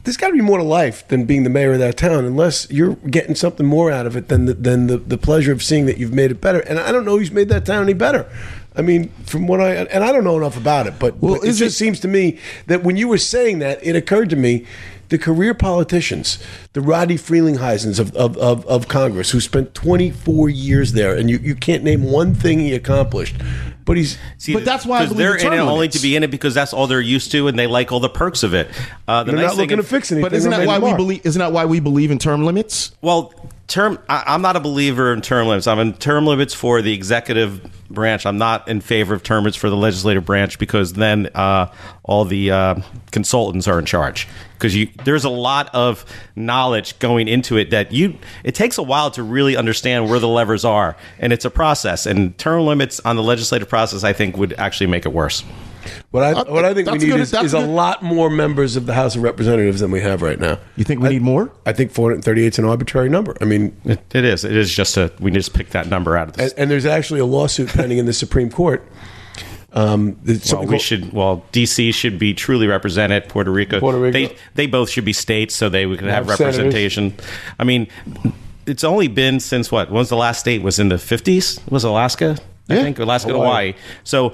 there's 0.06 0.16
got 0.16 0.28
to 0.28 0.32
be 0.34 0.40
more 0.40 0.58
to 0.58 0.64
life 0.64 1.06
than 1.08 1.24
being 1.24 1.42
the 1.42 1.50
mayor 1.50 1.72
of 1.72 1.80
that 1.80 1.96
town, 1.96 2.24
unless 2.24 2.70
you're 2.70 2.94
getting 2.94 3.34
something 3.34 3.66
more 3.66 3.90
out 3.90 4.06
of 4.06 4.16
it 4.16 4.28
than 4.28 4.46
the, 4.46 4.54
than 4.54 4.86
the, 4.86 4.98
the 4.98 5.18
pleasure 5.18 5.50
of 5.52 5.62
seeing 5.62 5.84
that 5.86 5.98
you've 5.98 6.14
made 6.14 6.30
it 6.30 6.40
better. 6.40 6.60
And 6.60 6.78
I 6.78 6.92
don't 6.92 7.04
know 7.04 7.18
who's 7.18 7.32
made 7.32 7.48
that 7.48 7.66
town 7.66 7.82
any 7.82 7.92
better. 7.92 8.30
I 8.76 8.82
mean, 8.82 9.08
from 9.24 9.46
what 9.48 9.60
I 9.60 9.74
and 9.74 10.04
I 10.04 10.12
don't 10.12 10.22
know 10.22 10.36
enough 10.36 10.56
about 10.56 10.86
it, 10.86 10.94
but, 10.98 11.16
Well, 11.20 11.34
but 11.40 11.42
it 11.44 11.52
just 11.54 11.60
it- 11.62 11.70
seems 11.72 11.98
to 12.00 12.08
me 12.08 12.38
that 12.68 12.84
when 12.84 12.96
you 12.96 13.08
were 13.08 13.18
saying 13.18 13.58
that, 13.58 13.84
it 13.84 13.96
occurred 13.96 14.30
to 14.30 14.36
me. 14.36 14.64
The 15.08 15.18
career 15.18 15.54
politicians, 15.54 16.38
the 16.72 16.80
Roddy 16.80 17.16
Frelinghuysens 17.16 17.98
of, 17.98 18.14
of, 18.16 18.36
of, 18.38 18.66
of 18.66 18.88
Congress, 18.88 19.30
who 19.30 19.40
spent 19.40 19.74
24 19.74 20.48
years 20.48 20.92
there, 20.92 21.16
and 21.16 21.30
you, 21.30 21.38
you 21.38 21.54
can't 21.54 21.84
name 21.84 22.02
one 22.02 22.34
thing 22.34 22.58
he 22.58 22.74
accomplished, 22.74 23.36
but 23.84 23.96
he's 23.96 24.18
See, 24.36 24.52
But 24.52 24.64
that's 24.64 24.84
why 24.84 25.02
I 25.02 25.06
they're 25.06 25.36
in 25.36 25.40
term 25.40 25.52
in 25.52 25.58
it 25.60 25.62
only 25.62 25.88
to 25.88 26.00
be 26.00 26.16
in 26.16 26.24
it 26.24 26.30
because 26.30 26.54
that's 26.54 26.72
all 26.72 26.88
they're 26.88 27.00
used 27.00 27.30
to 27.32 27.46
and 27.46 27.56
they 27.58 27.68
like 27.68 27.92
all 27.92 28.00
the 28.00 28.08
perks 28.08 28.42
of 28.42 28.52
it. 28.52 28.68
Uh, 29.06 29.22
the 29.22 29.30
they're 29.30 29.40
nice 29.40 29.44
not 29.44 29.50
thing 29.52 29.60
looking 29.60 29.76
to 29.76 29.82
fix 29.84 30.10
anything. 30.10 30.28
But 30.28 30.32
isn't 30.32 30.50
that 30.50 30.66
why 30.66 30.78
we 30.78 30.92
believe? 30.94 31.24
Isn't 31.24 31.38
that 31.38 31.52
why 31.52 31.64
we 31.66 31.78
believe 31.78 32.10
in 32.10 32.18
term 32.18 32.44
limits? 32.44 32.94
Well, 33.00 33.32
term. 33.66 33.98
I, 34.08 34.24
I'm 34.26 34.42
not 34.42 34.56
a 34.56 34.60
believer 34.60 35.12
in 35.12 35.20
term 35.20 35.48
limits. 35.48 35.66
I'm 35.66 35.78
in 35.78 35.94
term 35.94 36.26
limits 36.26 36.54
for 36.54 36.82
the 36.82 36.92
executive 36.92 37.60
branch. 37.90 38.26
I'm 38.26 38.38
not 38.38 38.68
in 38.68 38.80
favor 38.80 39.14
of 39.14 39.22
term 39.22 39.44
limits 39.44 39.56
for 39.56 39.70
the 39.70 39.76
legislative 39.76 40.24
branch 40.24 40.58
because 40.58 40.94
then 40.94 41.28
uh, 41.34 41.72
all 42.02 42.24
the 42.24 42.50
uh, 42.50 42.80
consultants 43.10 43.68
are 43.68 43.78
in 43.78 43.86
charge. 43.86 44.28
Because 44.58 44.76
there's 45.04 45.24
a 45.24 45.30
lot 45.30 45.74
of 45.74 46.04
knowledge 46.34 46.98
going 46.98 47.28
into 47.28 47.56
it 47.56 47.70
that 47.70 47.92
you. 47.92 48.18
It 48.42 48.54
takes 48.54 48.78
a 48.78 48.82
while 48.82 49.10
to 49.12 49.22
really 49.22 49.56
understand 49.56 50.08
where 50.08 50.18
the 50.18 50.28
levers 50.28 50.64
are, 50.64 50.96
and 51.18 51.32
it's 51.32 51.44
a 51.44 51.50
process. 51.50 52.06
And 52.06 52.36
term 52.38 52.64
limits 52.64 53.00
on 53.00 53.16
the 53.16 53.22
legislative 53.22 53.68
process, 53.68 54.02
I 54.02 54.12
think, 54.12 54.36
would 54.36 54.54
actually 54.54 54.86
make 54.86 55.04
it 55.04 55.12
worse. 55.12 55.44
What 56.10 56.22
I 56.24 56.32
Uh, 56.32 56.44
what 56.46 56.64
I 56.64 56.74
think 56.74 56.86
we 56.88 56.92
that's 56.92 57.04
need 57.04 57.10
good- 57.10 57.20
is, 57.20 57.30
that's 57.30 57.44
is 57.46 57.54
a 57.54 57.58
good. 57.58 57.68
lot 57.68 58.02
more 58.02 58.30
members 58.30 58.76
of 58.76 58.86
the 58.86 58.94
House 58.94 59.16
of 59.16 59.22
Representatives 59.22 59.80
than 59.80 59.90
we 59.90 60.00
have 60.00 60.22
right 60.22 60.38
now. 60.40 60.58
You 60.76 60.84
think 60.84 61.00
we 61.00 61.08
need 61.10 61.22
more? 61.22 61.50
I 61.64 61.72
think 61.72 61.92
438 61.92 62.52
is 62.54 62.58
an 62.58 62.64
arbitrary 62.64 63.08
number. 63.08 63.36
I 63.40 63.44
mean, 63.44 63.76
It, 63.84 64.00
it 64.14 64.24
is. 64.24 64.44
It 64.44 64.56
is 64.56 64.72
just 64.74 64.96
a. 64.96 65.10
We 65.20 65.30
just 65.30 65.54
pick 65.54 65.70
that 65.70 65.88
number 65.88 66.16
out 66.16 66.28
of 66.28 66.34
this. 66.36 66.52
and, 66.52 66.60
and 66.62 66.70
there's 66.70 66.86
actually 66.86 67.20
a 67.20 67.26
lawsuit 67.26 67.68
pending 67.68 67.98
in 67.98 68.06
the 68.06 68.12
Supreme 68.12 68.50
Court. 68.50 68.86
Um, 69.72 70.16
there's 70.22 70.38
Well, 70.38 70.46
something 70.46 70.68
we 70.68 70.72
called- 70.74 70.80
should. 70.82 71.12
Well, 71.12 71.44
DC 71.52 71.92
should 71.92 72.18
be 72.18 72.32
truly 72.32 72.66
represented. 72.66 73.28
Puerto 73.28 73.50
Rico. 73.50 73.78
Puerto 73.80 73.98
Rico. 73.98 74.12
They 74.12 74.34
they 74.54 74.66
both 74.66 74.88
should 74.88 75.04
be 75.04 75.12
states, 75.12 75.54
so 75.54 75.68
they 75.68 75.84
we 75.86 75.96
can 75.98 76.08
have 76.08 76.26
Have 76.26 76.36
senators. 76.38 76.56
representation. 76.58 77.14
I 77.58 77.64
mean, 77.64 77.86
it's 78.66 78.84
only 78.84 79.08
been 79.08 79.38
since 79.38 79.70
what? 79.70 79.88
When 79.90 79.98
was 79.98 80.08
the 80.08 80.16
last 80.16 80.40
state? 80.40 80.62
Was 80.62 80.78
in 80.78 80.88
the 80.88 80.98
fifties? 80.98 81.60
Was 81.68 81.84
Alaska? 81.84 82.38
I 82.70 82.74
Yeah. 82.76 82.82
think 82.84 82.98
Alaska, 82.98 83.28
and 83.28 83.36
Hawaii. 83.36 83.72
Hawaii. 83.72 83.74
So. 84.04 84.32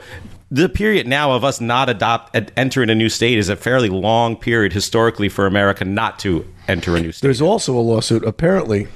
The 0.53 0.69
period 0.69 1.09
now 1.09 1.33
of 1.33 1.45
us 1.45 1.63
not 1.63 1.89
adopt 1.89 2.37
entering 2.59 2.91
a 2.91 2.95
new 2.95 3.09
state 3.09 3.39
is 3.39 3.49
a 3.49 3.57
fairly 3.57 3.89
long 3.89 4.37
period 4.37 4.75
historically 4.75 5.31
for 5.31 5.47
America 5.47 5.83
not 5.83 6.19
to 6.19 6.47
enter 6.69 6.95
a 6.95 7.01
new 7.01 7.11
state. 7.11 7.27
There's 7.27 7.41
also 7.41 7.75
a 7.75 7.81
lawsuit. 7.81 8.23
Apparently, 8.23 8.87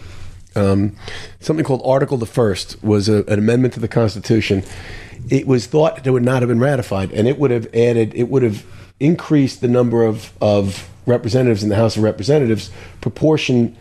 um, 0.55 0.94
something 1.41 1.64
called 1.64 1.81
Article 1.82 2.19
the 2.19 2.26
First 2.26 2.85
was 2.85 3.08
a, 3.08 3.25
an 3.25 3.38
amendment 3.38 3.73
to 3.73 3.81
the 3.81 3.88
Constitution. 3.88 4.64
It 5.31 5.47
was 5.47 5.64
thought 5.64 5.97
that 5.97 6.06
it 6.06 6.11
would 6.11 6.26
not 6.26 6.43
have 6.43 6.50
been 6.50 6.61
ratified, 6.61 7.11
and 7.12 7.26
it 7.26 7.38
would 7.38 7.50
have 7.50 7.75
added, 7.75 8.14
it 8.14 8.29
would 8.29 8.43
have 8.43 8.62
increased 9.00 9.62
the 9.62 9.69
number 9.69 10.05
of, 10.05 10.35
of 10.43 10.91
representatives 11.06 11.62
in 11.62 11.70
the 11.70 11.76
House 11.76 11.97
of 11.97 12.03
Representatives 12.03 12.69
proportion 13.00 13.75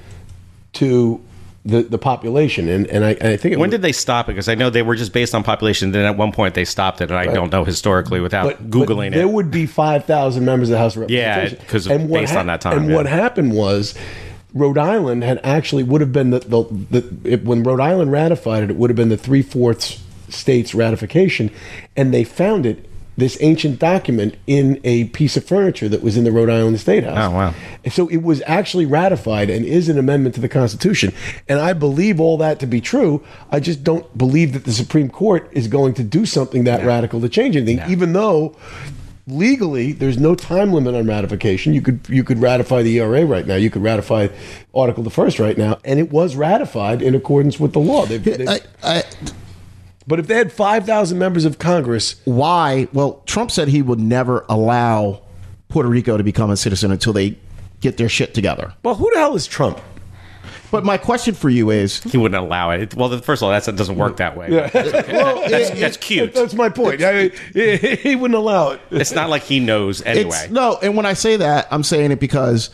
to 0.72 1.22
the, 1.66 1.82
the 1.82 1.98
population. 1.98 2.70
And, 2.70 2.86
and 2.88 3.04
I, 3.04 3.10
I 3.10 3.38
think 3.38 3.46
it 3.54 3.60
when 3.60 3.70
was- 3.70 3.72
did 3.72 3.82
they 3.82 3.92
stop 3.92 4.28
it? 4.30 4.34
Because 4.34 4.48
I 4.48 4.56
know 4.56 4.70
they 4.70 4.84
were 4.84 4.96
just 4.96 5.14
based 5.14 5.34
on 5.34 5.44
population. 5.44 5.92
Then 5.92 6.06
at 6.06 6.16
one 6.16 6.32
point 6.32 6.54
they 6.54 6.66
stopped 6.66 7.02
it, 7.02 7.10
and 7.10 7.18
I 7.18 7.26
don't 7.26 7.52
know 7.52 7.64
historically 7.64 8.20
without 8.22 8.46
but, 8.46 8.70
googling 8.70 9.10
but 9.12 9.16
There 9.16 9.24
it. 9.24 9.32
would 9.32 9.50
be 9.52 9.66
five 9.66 10.06
thousand 10.06 10.46
members 10.46 10.70
of 10.70 10.74
the 10.74 10.78
House 10.78 10.96
of 10.96 11.10
Yeah, 11.10 11.36
Representatives. 11.38 11.72
'cause 11.72 11.88
And 11.88 12.10
what 12.10 12.20
based 12.22 12.36
on 12.36 12.46
that 12.48 12.62
time, 12.62 12.78
And 12.78 12.90
yeah. 12.90 12.96
what 12.96 13.06
happened 13.08 13.54
was. 13.54 13.96
Rhode 14.54 14.78
Island 14.78 15.26
had 15.26 15.42
actually 15.44 15.84
would 15.84 16.00
have 16.00 16.14
been 16.14 16.30
the, 16.30 16.40
the, 16.40 16.64
the 17.02 17.30
it, 17.30 17.44
when 17.44 17.62
Rhode 17.64 17.82
Island 17.82 18.10
ratified 18.10 18.64
it, 18.64 18.70
it 18.70 18.78
would 18.78 18.90
have 18.90 18.96
been 18.96 19.10
the 19.10 19.18
three 19.18 19.42
fourths 19.42 20.02
states 20.30 20.74
ratification, 20.74 21.52
and 21.98 22.14
they 22.14 22.24
found 22.24 22.66
it 22.66 22.88
this 23.18 23.38
ancient 23.42 23.80
document 23.80 24.36
in 24.46 24.80
a 24.84 25.06
piece 25.06 25.38
of 25.38 25.46
furniture 25.46 25.88
that 25.88 26.02
was 26.04 26.18
in 26.18 26.24
the 26.26 26.32
Rhode 26.32 26.50
Island 26.50 26.80
State 26.80 27.04
House. 27.06 27.18
Oh, 27.18 27.32
wow. 27.32 27.54
So 27.90 28.08
it 28.10 28.24
was 28.24 28.42
actually 28.46 28.86
ratified 28.86 29.50
and 29.50 29.66
is 29.66 29.88
an 29.88 29.98
amendment 29.98 30.36
to 30.36 30.42
the 30.42 30.50
Constitution. 30.50 31.14
And 31.48 31.60
I 31.60 31.74
believe 31.74 32.20
all 32.20 32.38
that 32.38 32.60
to 32.60 32.66
be 32.68 32.82
true. 32.82 33.24
I 33.52 33.60
just 33.62 33.84
don't 33.84 34.18
believe 34.18 34.52
that 34.54 34.66
the 34.66 34.74
Supreme 34.74 35.10
Court 35.10 35.48
is 35.54 35.68
going 35.70 35.94
to 35.94 36.04
do 36.04 36.26
something 36.26 36.66
that 36.66 36.86
radical 36.86 37.22
to 37.22 37.30
change 37.30 37.56
anything, 37.56 37.80
even 37.90 38.12
though 38.14 38.56
legally 39.28 39.92
there's 39.92 40.18
no 40.20 40.36
time 40.36 40.72
limit 40.72 40.94
on 40.94 41.08
ratification. 41.08 41.74
You 41.74 41.82
could 41.82 42.00
you 42.10 42.24
could 42.24 42.40
ratify 42.42 42.82
the 42.84 43.00
ERA 43.00 43.26
right 43.26 43.48
now. 43.48 43.56
You 43.56 43.70
could 43.70 43.82
ratify 43.82 44.28
Article 44.74 45.04
the 45.04 45.10
First 45.10 45.40
right 45.40 45.58
now, 45.58 45.80
and 45.84 46.00
it 46.00 46.12
was 46.12 46.36
ratified 46.36 47.02
in 47.02 47.16
accordance 47.16 47.60
with 47.60 47.74
the 47.74 47.80
law. 47.80 48.06
They've- 48.06 48.24
they've- 48.24 48.48
I, 48.48 48.60
I, 48.84 49.04
but 50.08 50.20
if 50.20 50.28
they 50.28 50.36
had 50.36 50.52
five 50.52 50.86
thousand 50.86 51.18
members 51.20 51.46
of 51.46 51.58
Congress, 51.60 52.16
why? 52.26 52.88
Well, 52.94 53.24
Trump 53.26 53.52
said 53.52 53.68
he 53.68 53.82
would 53.82 54.00
never 54.00 54.46
allow 54.50 55.22
Puerto 55.70 55.90
Rico 55.90 56.18
to 56.18 56.24
become 56.24 56.50
a 56.52 56.58
citizen 56.58 56.92
until 56.92 57.14
they 57.14 57.38
get 57.82 57.98
their 57.98 58.10
shit 58.10 58.34
together. 58.34 58.74
well, 58.84 58.96
who 58.96 59.10
the 59.14 59.20
hell 59.20 59.36
is 59.36 59.48
Trump? 59.48 59.80
But 60.72 60.84
my 60.84 60.98
question 60.98 61.36
for 61.36 61.50
you 61.50 61.70
is 61.70 62.02
He 62.04 62.18
wouldn't 62.18 62.44
allow 62.44 62.72
it. 62.72 62.96
Well, 62.96 63.10
first 63.20 63.42
of 63.42 63.48
all, 63.48 63.52
that 63.52 63.64
doesn't 63.76 63.96
work 63.96 64.18
that 64.18 64.36
way. 64.36 64.50
Well, 65.16 65.50
That's, 65.50 65.70
that's 65.80 65.98
cute. 65.98 66.34
That's 66.34 66.54
my 66.54 66.70
point. 66.70 67.02
I 67.04 67.32
mean, 67.54 67.78
he 67.98 68.16
wouldn't 68.16 68.38
allow 68.38 68.72
it. 68.72 68.82
It's 68.92 69.14
not 69.14 69.30
like 69.30 69.44
he 69.44 69.60
knows 69.60 70.02
anyway. 70.02 70.36
It's, 70.36 70.50
no, 70.50 70.78
and 70.82 70.98
when 70.98 71.06
I 71.06 71.14
say 71.14 71.38
that, 71.38 71.68
I'm 71.72 71.84
saying 71.84 72.12
it 72.12 72.20
because 72.20 72.72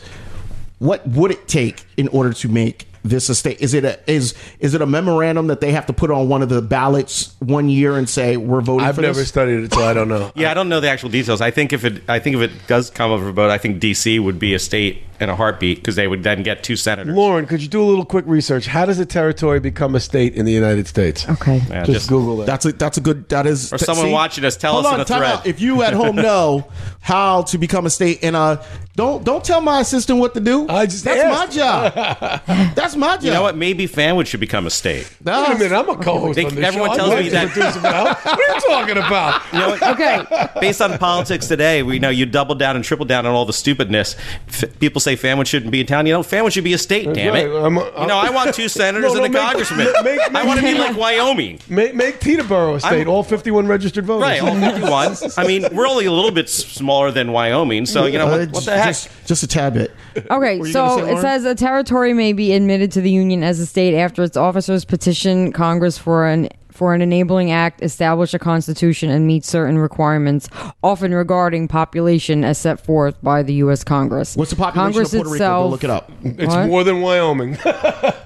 what 0.78 1.06
would 1.06 1.30
it 1.30 1.46
take 1.46 1.84
in 1.96 2.08
order 2.08 2.32
to 2.32 2.48
make 2.48 2.86
this 3.04 3.28
a 3.28 3.34
state? 3.34 3.60
Is 3.60 3.74
it 3.74 3.84
a 3.84 3.98
is 4.10 4.34
is 4.58 4.74
it 4.74 4.82
a 4.82 4.86
memorandum 4.86 5.48
that 5.48 5.60
they 5.60 5.72
have 5.72 5.86
to 5.86 5.92
put 5.92 6.10
on 6.10 6.28
one 6.28 6.42
of 6.42 6.48
the 6.48 6.62
ballots 6.62 7.34
one 7.40 7.68
year 7.68 7.96
and 7.96 8.08
say 8.08 8.36
we're 8.36 8.60
voting 8.60 8.86
I've 8.86 8.94
for 8.96 9.02
never 9.02 9.18
this? 9.20 9.28
studied 9.28 9.64
it, 9.64 9.72
so 9.74 9.84
I 9.84 9.92
don't 9.94 10.08
know. 10.08 10.32
yeah, 10.34 10.50
I 10.50 10.54
don't 10.54 10.68
know 10.68 10.80
the 10.80 10.88
actual 10.90 11.08
details. 11.10 11.40
I 11.40 11.50
think 11.50 11.72
if 11.72 11.84
it, 11.84 12.02
I 12.08 12.18
think 12.18 12.36
if 12.36 12.42
it 12.42 12.66
does 12.66 12.90
come 12.90 13.10
up 13.10 13.20
for 13.20 13.32
vote, 13.32 13.50
I 13.50 13.58
think 13.58 13.80
DC 13.82 14.22
would 14.22 14.38
be 14.38 14.54
a 14.54 14.58
state, 14.58 15.02
in 15.22 15.28
a 15.30 15.36
heartbeat 15.36 15.78
because 15.78 15.96
they 15.96 16.06
would 16.08 16.22
then 16.22 16.42
get 16.42 16.62
two 16.62 16.76
senators. 16.76 17.14
Lauren, 17.14 17.46
could 17.46 17.62
you 17.62 17.68
do 17.68 17.82
a 17.82 17.86
little 17.86 18.04
quick 18.04 18.24
research? 18.26 18.66
How 18.66 18.84
does 18.84 18.98
a 18.98 19.06
territory 19.06 19.60
become 19.60 19.94
a 19.94 20.00
state 20.00 20.34
in 20.34 20.44
the 20.44 20.52
United 20.52 20.86
States? 20.86 21.26
Okay. 21.28 21.62
Yeah, 21.70 21.84
just, 21.84 22.08
Google 22.08 22.42
it. 22.42 22.46
That's 22.46 22.66
a 22.66 22.72
that's 22.72 22.98
a 22.98 23.00
good. 23.00 23.28
That 23.30 23.46
is. 23.46 23.72
Or 23.72 23.78
someone 23.78 24.10
watching 24.10 24.44
us, 24.44 24.56
tell 24.56 24.72
Hold 24.74 24.86
us 24.86 24.92
on, 24.92 24.94
in 24.96 25.00
a 25.02 25.04
time 25.04 25.18
thread. 25.20 25.32
out. 25.36 25.46
If 25.46 25.60
you 25.60 25.82
at 25.82 25.94
home 25.94 26.16
know 26.28 26.68
how 27.00 27.42
to 27.42 27.58
become 27.58 27.86
a 27.86 27.90
state, 27.90 28.20
and 28.22 28.36
uh, 28.36 28.62
don't 28.96 29.24
don't 29.24 29.42
tell 29.44 29.60
my 29.60 29.80
assistant 29.80 30.18
what 30.18 30.34
to 30.34 30.40
do. 30.40 30.68
I 30.68 30.86
just 30.86 31.04
that's 31.04 31.20
asked. 31.22 31.48
my 31.48 31.54
job. 31.54 32.42
that's 32.74 32.96
my 32.96 33.14
job. 33.16 33.24
You 33.24 33.30
know 33.30 33.42
what? 33.42 33.56
Maybe 33.56 33.86
Fanwood 33.86 34.26
should 34.28 34.40
become 34.40 34.66
a 34.66 34.70
state. 34.70 35.10
Wait 35.24 35.32
a 35.32 35.54
minute, 35.58 35.72
I'm 35.72 35.88
a 35.88 35.96
co-host 35.96 36.36
They- 36.36 36.44
on 36.44 36.54
this 36.54 36.64
everyone 36.64 36.90
show. 36.90 36.96
tells 36.96 37.10
I'm 37.12 37.18
me 37.18 37.24
not 37.24 37.32
that- 37.32 37.44
introducing 37.44 37.82
Mel. 37.82 38.04
What 38.04 38.26
are 38.26 38.54
you 38.54 38.60
talking 38.60 38.96
about? 38.98 39.42
You 39.52 39.58
know 39.58 39.68
what? 39.70 39.82
Okay. 39.82 40.50
Based 40.60 40.80
on 40.80 40.98
politics 40.98 41.46
today, 41.48 41.82
we 41.82 41.98
know 41.98 42.08
you 42.10 42.26
double 42.26 42.54
down 42.54 42.76
and 42.76 42.84
triple 42.84 43.06
down 43.06 43.26
on 43.26 43.32
all 43.34 43.44
the 43.44 43.52
stupidness. 43.52 44.16
F- 44.48 44.78
people 44.78 45.00
say 45.00 45.11
Fanwood 45.16 45.46
shouldn't 45.48 45.70
be 45.72 45.80
a 45.80 45.84
town. 45.84 46.06
You 46.06 46.12
know, 46.12 46.22
Fanwood 46.22 46.52
should 46.52 46.64
be 46.64 46.72
a 46.72 46.78
state. 46.78 47.12
damn 47.12 47.34
it! 47.36 47.46
right. 47.48 47.62
I'm- 47.62 47.74
you 47.76 48.06
know, 48.06 48.16
I 48.16 48.30
want 48.30 48.54
two 48.54 48.68
senators 48.68 49.12
No, 49.14 49.18
no, 49.20 49.24
and 49.24 49.34
a 49.34 49.38
make- 49.38 49.46
congressman. 49.48 49.86
make- 50.04 50.20
I 50.34 50.44
want 50.46 50.60
to 50.60 50.66
be 50.66 50.74
like 50.74 50.96
Wyoming. 50.96 51.60
Make, 51.68 51.94
make 51.94 52.20
Teterboro 52.20 52.76
a 52.76 52.80
state. 52.80 52.90
I'm- 53.00 53.08
all 53.08 53.22
51 53.22 53.66
registered 53.66 54.04
voters. 54.06 54.22
Right, 54.22 54.40
all 54.42 54.54
51. 54.54 55.16
I 55.36 55.46
mean, 55.46 55.66
we're 55.72 55.86
only 55.86 56.06
a 56.06 56.12
little 56.12 56.30
bit 56.30 56.48
smaller 56.48 57.10
than 57.10 57.32
Wyoming, 57.32 57.86
so 57.86 58.06
you 58.06 58.18
know 58.18 58.26
Uh, 58.26 58.38
what, 58.38 58.50
what 58.52 58.64
the 58.64 58.76
heck? 58.76 58.86
Just, 58.88 59.08
just 59.26 59.42
a 59.42 59.46
tad 59.46 59.74
bit. 59.74 59.92
Okay, 60.30 60.62
so 60.64 60.98
say, 60.98 61.12
it 61.14 61.18
says 61.20 61.44
a 61.44 61.54
territory 61.54 62.12
may 62.12 62.32
be 62.32 62.52
admitted 62.52 62.92
to 62.92 63.00
the 63.00 63.10
union 63.10 63.42
as 63.42 63.60
a 63.60 63.66
state 63.66 63.94
after 63.96 64.22
its 64.22 64.36
officers 64.36 64.84
petition 64.84 65.52
Congress 65.52 65.96
for 65.98 66.26
an 66.26 66.48
for 66.72 66.94
an 66.94 67.02
enabling 67.02 67.50
act, 67.50 67.82
establish 67.82 68.34
a 68.34 68.38
constitution, 68.38 69.10
and 69.10 69.26
meet 69.26 69.44
certain 69.44 69.78
requirements, 69.78 70.48
often 70.82 71.14
regarding 71.14 71.68
population 71.68 72.44
as 72.44 72.58
set 72.58 72.84
forth 72.84 73.16
by 73.22 73.42
the 73.42 73.54
U.S. 73.54 73.84
Congress. 73.84 74.36
What's 74.36 74.50
the 74.50 74.56
population 74.56 74.92
Congress 74.92 75.12
of 75.14 75.18
Puerto 75.18 75.30
Rico? 75.32 75.62
Go 75.62 75.68
look 75.68 75.84
it 75.84 75.90
up. 75.90 76.10
It's 76.24 76.54
What? 76.54 76.66
more 76.68 76.84
than 76.84 77.00
Wyoming. 77.00 77.56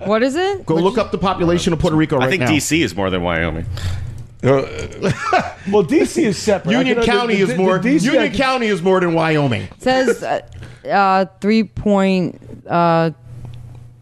What 0.06 0.22
is 0.22 0.36
it? 0.36 0.64
Go 0.64 0.76
look 0.76 0.98
up 0.98 1.10
the 1.10 1.18
population 1.18 1.72
of 1.72 1.80
Puerto 1.80 1.96
Rico 1.96 2.16
right 2.18 2.28
I 2.28 2.30
think 2.30 2.42
now. 2.42 2.50
DC 2.50 2.80
is 2.82 2.94
more 2.94 3.10
than 3.10 3.22
Wyoming. 3.22 3.66
well, 4.42 5.82
D.C. 5.82 6.24
is 6.24 6.38
separate. 6.38 6.74
I 6.74 6.78
Union 6.78 6.96
can- 6.98 7.04
County 7.06 7.34
the- 7.36 7.40
is 7.42 7.48
the- 7.48 7.56
more. 7.56 7.78
the 7.78 7.88
DC 7.96 8.02
I 8.08 8.12
Union 8.12 8.28
can- 8.30 8.36
County 8.38 8.66
is 8.66 8.82
more 8.82 9.00
than 9.00 9.14
Wyoming. 9.14 9.62
It 9.62 9.82
says 9.82 10.22
uh, 10.22 10.40
uh, 10.88 11.24
three 11.40 11.64
point 11.64 12.40
uh, 12.68 13.10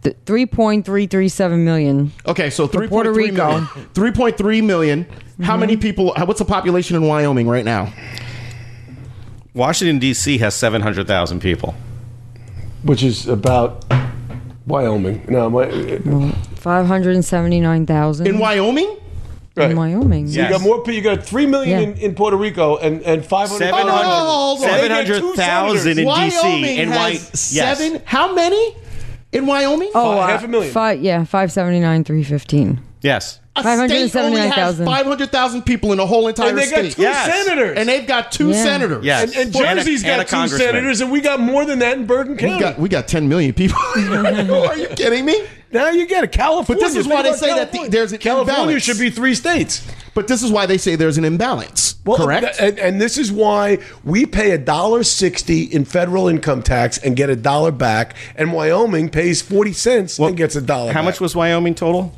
th- 0.05 0.17
three 0.27 0.47
point 0.47 0.85
three 0.85 1.07
three 1.07 1.29
seven 1.29 1.65
million. 1.65 2.13
Okay, 2.27 2.49
so 2.51 2.67
three 2.69 2.87
Puerto 2.87 3.09
point 3.11 3.15
three 3.17 3.31
Rico. 3.33 3.49
million. 3.51 3.67
Three 3.95 4.13
point 4.13 4.39
three 4.39 4.61
million. 4.61 5.07
How 5.43 5.57
many 5.57 5.73
mm-hmm. 5.75 5.81
people? 5.83 6.15
how- 6.15 6.27
What's 6.27 6.39
the 6.39 6.45
population 6.45 6.97
in 6.97 7.03
Wyoming 7.03 7.49
right 7.49 7.65
now? 7.65 7.93
Washington 9.55 9.99
D.C. 9.99 10.39
has 10.39 10.55
700,000 10.55 11.41
people. 11.41 11.75
which 12.83 13.03
is 13.03 13.29
about 13.29 13.85
Wyoming. 14.67 15.25
No, 15.29 15.49
my, 15.51 16.33
Five 16.57 16.87
hundred 16.87 17.15
and 17.15 17.25
seventy 17.25 17.61
nine 17.61 17.87
thousand 17.87 18.27
In 18.27 18.39
Wyoming? 18.39 18.97
right. 19.57 19.71
in 19.71 19.77
Wyoming. 19.77 20.27
You 20.29 20.49
got 20.49 20.61
more. 20.63 20.79
people. 20.79 20.95
You 20.95 21.03
got 21.03 21.23
three 21.25 21.47
million 21.47 21.81
Yeah. 21.81 21.87
in, 21.89 21.97
in 21.99 22.15
Puerto 22.15 22.37
Rico 22.37 22.79
and 22.79 23.03
and 23.03 23.25
five 23.25 23.49
hundred. 23.51 23.67
700 23.67 23.91
Oh, 23.93 24.57
hold 24.57 24.65
on. 24.65 24.71
700,000 24.71 25.99
in 25.99 26.05
Wyoming 26.07 26.31
D.C. 26.31 26.79
And 26.81 26.91
Wy- 26.91 27.11
has 27.11 27.53
yes. 27.55 27.79
seven. 27.79 28.03
How 28.07 28.35
many 28.35 28.75
in 29.35 29.47
Wyoming? 29.47 29.91
Oh, 29.95 30.17
Five- 30.17 30.19
uh, 30.19 30.27
half 30.29 30.45
a 30.45 30.49
million. 30.49 30.73
Five, 30.73 31.01
yeah, 31.01 31.25
five 31.25 31.53
seventy 31.53 31.81
nine, 31.81 32.05
three 32.05 32.25
fifteen. 32.25 32.81
Yes. 33.03 33.41
A 33.57 33.61
state 33.61 33.69
only 33.71 33.89
has 34.01 34.11
579,000. 34.13 34.87
500,000 34.87 35.63
people 35.63 35.93
in 35.93 35.99
the 35.99 36.07
whole 36.07 36.27
entire 36.27 36.49
And 36.49 36.59
they 36.59 36.63
got 36.69 36.71
state. 36.71 36.93
two 36.95 37.03
Yes. 37.03 37.45
senators. 37.47 37.79
and 37.79 37.89
they've 37.89 38.07
got 38.07 38.33
two 38.33 38.49
Yeah. 38.51 38.63
senators. 38.65 39.05
Yes. 39.05 39.23
and, 39.23 39.33
and 39.37 39.47
And 39.47 39.55
a- 39.55 39.59
Jersey's 39.83 40.03
and 40.03 40.13
a 40.13 40.17
got 40.17 40.27
two 40.27 40.31
congressman. 40.31 40.61
senators, 40.69 41.01
and 41.03 41.13
we 41.13 41.21
got 41.21 41.39
more 41.39 41.65
than 41.65 41.79
that 41.81 41.97
in 41.97 42.07
Bergen 42.07 42.37
County. 42.37 42.55
We 42.55 42.61
got 42.61 42.79
we 42.81 42.89
got 42.89 43.07
10 43.07 43.29
million 43.29 43.53
people. 43.53 43.79
Are 43.97 44.77
you 44.77 44.89
kidding 44.89 45.25
me? 45.27 45.45
now 45.71 45.91
you 45.91 46.07
get 46.07 46.25
it. 46.25 46.33
California. 46.33 46.81
But 46.83 46.87
this 46.89 46.97
is 46.97 47.07
why 47.07 47.23
they 47.23 47.29
about 47.29 47.39
say 47.39 47.47
that 47.49 47.71
the- 47.71 47.79
California. 47.79 47.91
there's 47.91 48.13
an 48.13 48.19
California 48.19 48.61
imbalance. 48.63 48.83
should 48.85 48.99
be 48.99 49.11
three 49.11 49.35
states. 49.37 49.83
But 50.15 50.29
this 50.29 50.43
is 50.43 50.51
why 50.53 50.67
they 50.67 50.79
say 50.79 50.97
there's 50.97 51.19
an 51.19 51.25
imbalance. 51.25 51.95
correct? 52.05 52.57
th- 52.59 52.71
and, 52.71 52.79
and 52.79 53.01
this 53.01 53.19
is 53.19 53.33
why 53.33 53.79
we 54.05 54.27
pay 54.27 54.53
a 54.53 54.59
dollar 54.59 55.03
sixty 55.03 55.63
in 55.65 55.85
federal 55.85 56.29
income 56.29 56.63
tax 56.63 56.99
and 56.99 57.17
get 57.17 57.31
a 57.31 57.37
dollar 57.37 57.73
back, 57.73 58.15
and 58.37 58.53
Wyoming 58.53 59.09
pays 59.09 59.43
forty 59.43 59.73
cents 59.73 60.19
and 60.19 60.37
gets 60.37 60.55
a 60.57 60.63
dollar. 60.63 60.93
How 60.93 61.01
back. 61.01 61.05
much 61.07 61.21
was 61.21 61.35
Wyoming 61.35 61.75
total? 61.75 62.15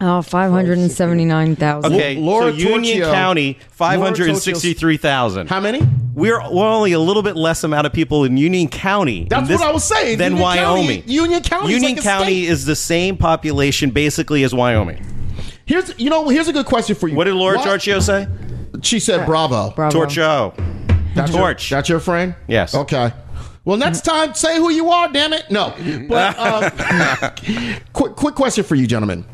Oh, 0.00 0.22
579,000. 0.22 1.92
Okay, 1.92 2.14
Laura 2.14 2.52
so 2.52 2.56
Union 2.56 2.98
Torchio- 3.02 3.12
County, 3.12 3.58
563,000. 3.70 5.48
How 5.48 5.58
many? 5.60 5.82
We're, 6.14 6.38
we're 6.52 6.68
only 6.68 6.92
a 6.92 7.00
little 7.00 7.22
bit 7.24 7.34
less 7.36 7.64
amount 7.64 7.84
of 7.86 7.92
people 7.92 8.22
in 8.22 8.36
Union 8.36 8.68
County. 8.68 9.26
That's 9.28 9.48
this- 9.48 9.58
what 9.58 9.68
I 9.68 9.72
was 9.72 9.82
saying. 9.82 10.18
Than 10.18 10.34
Union 10.36 10.54
County- 10.54 10.80
Wyoming. 10.82 11.02
Union 11.06 11.42
County 11.42 11.72
Union 11.72 11.92
like 11.96 12.00
a 12.00 12.02
County 12.02 12.42
state. 12.44 12.48
is 12.52 12.64
the 12.64 12.76
same 12.76 13.16
population 13.16 13.90
basically 13.90 14.44
as 14.44 14.54
Wyoming. 14.54 15.04
Here's 15.68 15.96
you 15.98 16.10
know 16.10 16.28
here's 16.28 16.48
a 16.48 16.52
good 16.52 16.66
question 16.66 16.96
for 16.96 17.06
you. 17.08 17.14
What 17.14 17.24
did 17.24 17.34
Laura 17.34 17.58
Why- 17.58 17.64
Giorgio 17.64 18.00
say? 18.00 18.26
She 18.82 18.98
said 18.98 19.26
bravo. 19.26 19.70
Bravo. 19.70 20.06
Torcho. 20.06 20.54
That's 21.14 21.30
your- 21.30 21.40
Torch. 21.40 21.70
that's 21.70 21.88
your 21.88 22.00
friend? 22.00 22.34
Yes. 22.48 22.74
Okay. 22.74 23.12
Well, 23.64 23.76
next 23.76 24.00
time, 24.02 24.32
say 24.34 24.56
who 24.56 24.70
you 24.70 24.88
are. 24.90 25.12
Damn 25.12 25.34
it. 25.34 25.50
No. 25.50 25.74
But 26.08 26.36
uh, 26.38 27.30
quick, 27.92 28.16
quick 28.16 28.34
question 28.34 28.64
for 28.64 28.74
you, 28.76 28.86
gentlemen. 28.86 29.26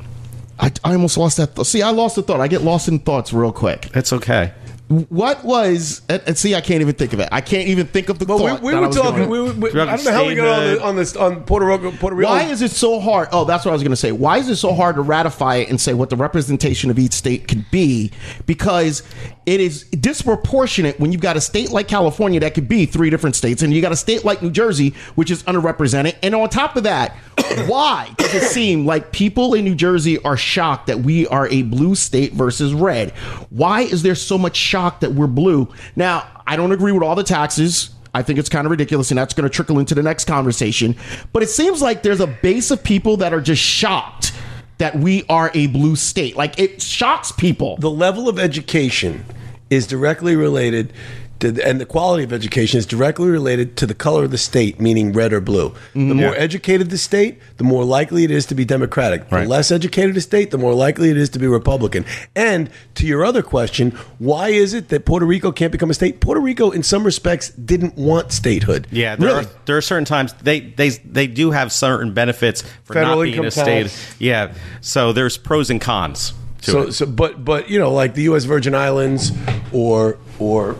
I, 0.58 0.72
I 0.82 0.94
almost 0.94 1.16
lost 1.16 1.36
that. 1.36 1.54
Th- 1.54 1.64
see, 1.66 1.82
I 1.82 1.90
lost 1.90 2.16
the 2.16 2.22
thought. 2.22 2.40
I 2.40 2.48
get 2.48 2.62
lost 2.62 2.88
in 2.88 2.98
thoughts 2.98 3.32
real 3.32 3.52
quick. 3.52 3.90
It's 3.94 4.12
okay. 4.12 4.52
What 4.88 5.42
was? 5.44 6.02
And, 6.10 6.22
and 6.26 6.36
see, 6.38 6.54
I 6.54 6.60
can't 6.60 6.82
even 6.82 6.94
think 6.94 7.14
of 7.14 7.20
it. 7.20 7.28
I 7.32 7.40
can't 7.40 7.68
even 7.68 7.86
think 7.86 8.10
of 8.10 8.18
the 8.18 8.26
Well, 8.26 8.38
thought. 8.38 8.60
we, 8.60 8.66
we 8.66 8.72
that 8.72 8.76
I 8.76 8.80
were 8.82 8.86
was 8.88 8.96
talking. 8.96 9.12
gonna- 9.28 9.28
We, 9.30 9.40
we, 9.52 9.70
I 9.80 9.96
don't 9.96 10.04
know 10.04 10.12
how 10.12 10.26
we 10.26 10.34
got 10.34 10.46
on, 10.58 10.66
the, 10.74 10.82
on 10.82 10.96
this 10.96 11.16
on 11.16 11.42
Puerto 11.44 11.64
Rico. 11.66 11.90
Puerto 11.92 12.14
Rico. 12.14 12.30
Why 12.30 12.42
is 12.42 12.60
it 12.60 12.70
so 12.70 13.00
hard? 13.00 13.28
Oh, 13.32 13.44
that's 13.46 13.64
what 13.64 13.70
I 13.70 13.72
was 13.74 13.82
going 13.82 13.92
to 13.92 13.96
say. 13.96 14.12
Why 14.12 14.36
is 14.38 14.48
it 14.50 14.56
so 14.56 14.74
hard 14.74 14.96
to 14.96 15.00
ratify 15.02 15.56
it 15.56 15.70
and 15.70 15.80
say 15.80 15.94
what 15.94 16.10
the 16.10 16.16
representation 16.16 16.90
of 16.90 16.98
each 16.98 17.14
state 17.14 17.48
can 17.48 17.64
be? 17.70 18.12
Because 18.44 19.02
it 19.46 19.60
is 19.60 19.84
disproportionate 19.84 21.00
when 21.00 21.12
you've 21.12 21.20
got 21.22 21.36
a 21.36 21.40
state 21.40 21.70
like 21.70 21.88
California 21.88 22.40
that 22.40 22.54
could 22.54 22.68
be 22.68 22.84
three 22.86 23.08
different 23.10 23.36
states, 23.36 23.62
and 23.62 23.72
you 23.72 23.80
got 23.80 23.92
a 23.92 23.96
state 23.96 24.24
like 24.24 24.42
New 24.42 24.50
Jersey, 24.50 24.94
which 25.14 25.30
is 25.30 25.42
underrepresented. 25.44 26.14
And 26.22 26.34
on 26.34 26.48
top 26.50 26.76
of 26.76 26.84
that, 26.84 27.12
why 27.66 28.12
does 28.18 28.34
it 28.34 28.42
seem 28.42 28.84
like 28.86 29.12
people 29.12 29.54
in 29.54 29.64
New 29.64 29.74
Jersey 29.74 30.18
are 30.24 30.36
shocked 30.36 30.86
that 30.88 31.00
we 31.00 31.26
are 31.28 31.48
a 31.48 31.62
blue 31.62 31.94
state 31.94 32.32
versus 32.34 32.74
red? 32.74 33.10
Why 33.50 33.80
is 33.82 34.02
there 34.02 34.14
so 34.14 34.36
much 34.38 34.56
shock 34.74 34.98
that 35.00 35.12
we're 35.12 35.28
blue? 35.28 35.68
Now, 35.94 36.26
I 36.48 36.56
don't 36.56 36.72
agree 36.72 36.90
with 36.90 37.04
all 37.04 37.14
the 37.14 37.22
taxes. 37.22 37.90
I 38.12 38.22
think 38.22 38.40
it's 38.40 38.48
kind 38.48 38.66
of 38.66 38.72
ridiculous, 38.72 39.12
and 39.12 39.18
that's 39.18 39.32
going 39.32 39.48
to 39.48 39.54
trickle 39.54 39.78
into 39.78 39.94
the 39.94 40.02
next 40.02 40.24
conversation. 40.24 40.96
But 41.32 41.44
it 41.44 41.48
seems 41.48 41.80
like 41.80 42.02
there's 42.02 42.18
a 42.18 42.26
base 42.26 42.72
of 42.72 42.82
people 42.82 43.18
that 43.18 43.32
are 43.32 43.40
just 43.40 43.62
shocked 43.62 44.32
that 44.78 44.96
we 44.96 45.24
are 45.28 45.52
a 45.54 45.68
blue 45.68 45.94
state. 45.94 46.34
Like 46.36 46.58
it 46.58 46.82
shocks 46.82 47.30
people. 47.30 47.76
the 47.76 47.90
level 47.90 48.28
of 48.28 48.40
education 48.40 49.24
is 49.70 49.86
directly 49.86 50.34
related 50.34 50.92
to, 51.40 51.60
and 51.66 51.80
the 51.80 51.86
quality 51.86 52.22
of 52.24 52.32
education 52.32 52.78
is 52.78 52.86
directly 52.86 53.28
related 53.28 53.76
to 53.78 53.86
the 53.86 53.94
color 53.94 54.24
of 54.24 54.30
the 54.30 54.38
state, 54.38 54.80
meaning 54.80 55.12
red 55.12 55.32
or 55.32 55.40
blue. 55.40 55.70
Mm-hmm. 55.70 56.08
The 56.08 56.14
more 56.14 56.34
educated 56.36 56.90
the 56.90 56.98
state, 56.98 57.40
the 57.56 57.64
more 57.64 57.84
likely 57.84 58.24
it 58.24 58.30
is 58.30 58.46
to 58.46 58.54
be 58.54 58.64
Democratic. 58.64 59.28
The 59.28 59.36
Right. 59.36 59.48
less 59.48 59.70
educated 59.72 60.14
the 60.14 60.20
state, 60.20 60.50
the 60.52 60.58
more 60.58 60.74
likely 60.74 61.10
it 61.10 61.16
is 61.16 61.28
to 61.30 61.38
be 61.38 61.46
Republican. 61.46 62.04
And 62.36 62.70
to 62.94 63.06
your 63.06 63.24
other 63.24 63.42
question, 63.42 63.90
why 64.18 64.48
is 64.50 64.74
it 64.74 64.88
that 64.90 65.04
Puerto 65.04 65.26
Rico 65.26 65.50
can't 65.52 65.72
become 65.72 65.90
a 65.90 65.94
state? 65.94 66.20
Puerto 66.20 66.40
Rico, 66.40 66.70
in 66.70 66.82
some 66.82 67.04
respects, 67.04 67.50
didn't 67.50 67.96
want 67.96 68.30
statehood. 68.32 68.86
Yeah, 68.90 69.16
there, 69.16 69.28
really. 69.30 69.44
are, 69.44 69.48
there 69.66 69.76
are 69.76 69.82
certain 69.82 70.04
times 70.04 70.32
they, 70.42 70.60
they 70.60 70.90
they 70.90 71.26
do 71.26 71.50
have 71.50 71.72
certain 71.72 72.14
benefits 72.14 72.62
for 72.84 72.94
Federal 72.94 73.16
not 73.16 73.22
being 73.24 73.44
a 73.44 73.50
state. 73.50 73.82
tax. 73.84 74.16
Yeah, 74.20 74.54
so 74.80 75.12
there's 75.12 75.36
pros 75.36 75.68
and 75.70 75.80
cons 75.80 76.32
So, 76.62 76.82
it. 76.82 76.92
so, 76.92 77.06
but, 77.06 77.44
but 77.44 77.68
you 77.68 77.78
know, 77.78 77.92
like 77.92 78.14
the 78.14 78.22
U.S. 78.22 78.44
Virgin 78.44 78.74
Islands, 78.74 79.32
or, 79.72 80.18
or, 80.38 80.76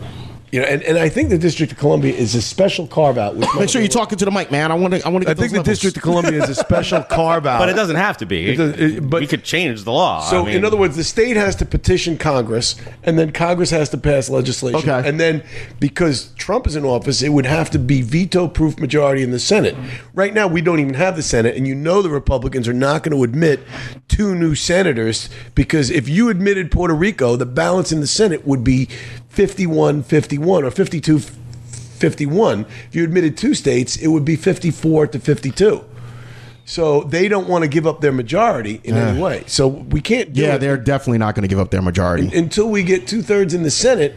you 0.55 0.61
know, 0.61 0.67
and, 0.67 0.81
and 0.83 0.97
I 0.97 1.09
think 1.09 1.29
the 1.31 1.37
District 1.37 1.69
of 1.73 1.77
Columbia 1.77 2.13
is 2.13 2.33
a 2.33 2.41
special 2.41 2.87
carve 2.87 3.17
out. 3.17 3.35
Make 3.35 3.67
sure 3.69 3.81
you're 3.81 3.89
talking 3.89 4.17
to 4.19 4.23
the 4.23 4.31
mic, 4.31 4.51
man. 4.51 4.71
I 4.71 4.75
want 4.75 4.93
to. 4.93 5.05
I 5.05 5.09
want 5.09 5.25
to. 5.25 5.29
I 5.31 5.33
think 5.33 5.51
the 5.51 5.61
District 5.61 5.97
of 5.97 6.03
Columbia 6.03 6.41
is 6.41 6.47
a 6.49 6.55
special 6.55 7.03
carve 7.09 7.45
out. 7.45 7.59
but 7.59 7.67
it 7.67 7.73
doesn't 7.73 7.97
have 7.97 8.15
to 8.19 8.25
be. 8.25 8.51
It 8.51 8.55
does- 8.55 8.79
it- 8.79 9.09
but- 9.09 9.19
we 9.19 9.27
could 9.27 9.43
change 9.43 9.83
the 9.83 9.91
law. 9.91 10.21
So, 10.21 10.43
I 10.43 10.45
mean, 10.45 10.55
in 10.55 10.63
other 10.63 10.77
words, 10.77 10.95
the 10.95 11.03
state 11.03 11.35
has 11.35 11.57
to 11.57 11.65
petition 11.65 12.17
Congress, 12.17 12.77
and 13.03 13.19
then 13.19 13.33
Congress 13.33 13.69
has 13.71 13.89
to 13.89 13.97
pass 13.97 14.29
legislation. 14.29 14.89
Okay. 14.89 15.09
And 15.09 15.19
then, 15.19 15.43
because 15.81 16.31
Trump 16.37 16.67
is 16.67 16.77
in 16.77 16.85
office, 16.85 17.21
it 17.21 17.29
would 17.33 17.45
have 17.45 17.69
to 17.71 17.79
be 17.79 18.01
veto-proof 18.01 18.79
majority 18.79 19.23
in 19.23 19.31
the 19.31 19.39
Senate. 19.39 19.75
Right 20.13 20.33
now, 20.33 20.47
we 20.47 20.61
don't 20.61 20.79
even 20.79 20.93
have 20.93 21.17
the 21.17 21.21
Senate, 21.21 21.57
and 21.57 21.67
you 21.67 21.75
know 21.75 22.01
the 22.01 22.09
Republicans 22.09 22.65
are 22.69 22.73
not 22.73 23.03
going 23.03 23.17
to 23.17 23.23
admit 23.23 23.59
two 24.07 24.33
new 24.35 24.55
senators 24.55 25.29
because 25.53 25.89
if 25.89 26.07
you 26.07 26.29
admitted 26.29 26.71
Puerto 26.71 26.93
Rico, 26.93 27.35
the 27.35 27.45
balance 27.45 27.91
in 27.91 27.99
the 27.99 28.07
Senate 28.07 28.47
would 28.47 28.63
be 28.63 28.87
51-51 29.35 30.47
or 30.47 30.71
52-51. 30.71 32.65
If 32.87 32.95
you 32.95 33.03
admitted 33.03 33.37
two 33.37 33.53
states, 33.53 33.95
it 33.97 34.07
would 34.07 34.25
be 34.25 34.35
54 34.35 35.07
to 35.07 35.19
52. 35.19 35.83
So 36.67 37.03
they 37.03 37.27
don't 37.27 37.47
want 37.47 37.63
to 37.63 37.67
give 37.67 37.85
up 37.85 38.01
their 38.01 38.11
majority 38.11 38.81
in 38.83 38.95
any 38.95 39.19
ah. 39.19 39.23
way. 39.23 39.43
So 39.45 39.67
we 39.67 40.01
can't 40.01 40.33
do 40.33 40.41
Yeah, 40.41 40.55
it 40.55 40.59
they're 40.59 40.77
definitely 40.77 41.19
not 41.19 41.35
going 41.35 41.43
to 41.43 41.47
give 41.47 41.59
up 41.59 41.69
their 41.69 41.81
majority. 41.83 42.35
until 42.35 42.69
we 42.69 42.81
get 42.83 43.07
two 43.07 43.21
thirds 43.21 43.53
in 43.53 43.61
the 43.63 43.69
Senate. 43.71 44.15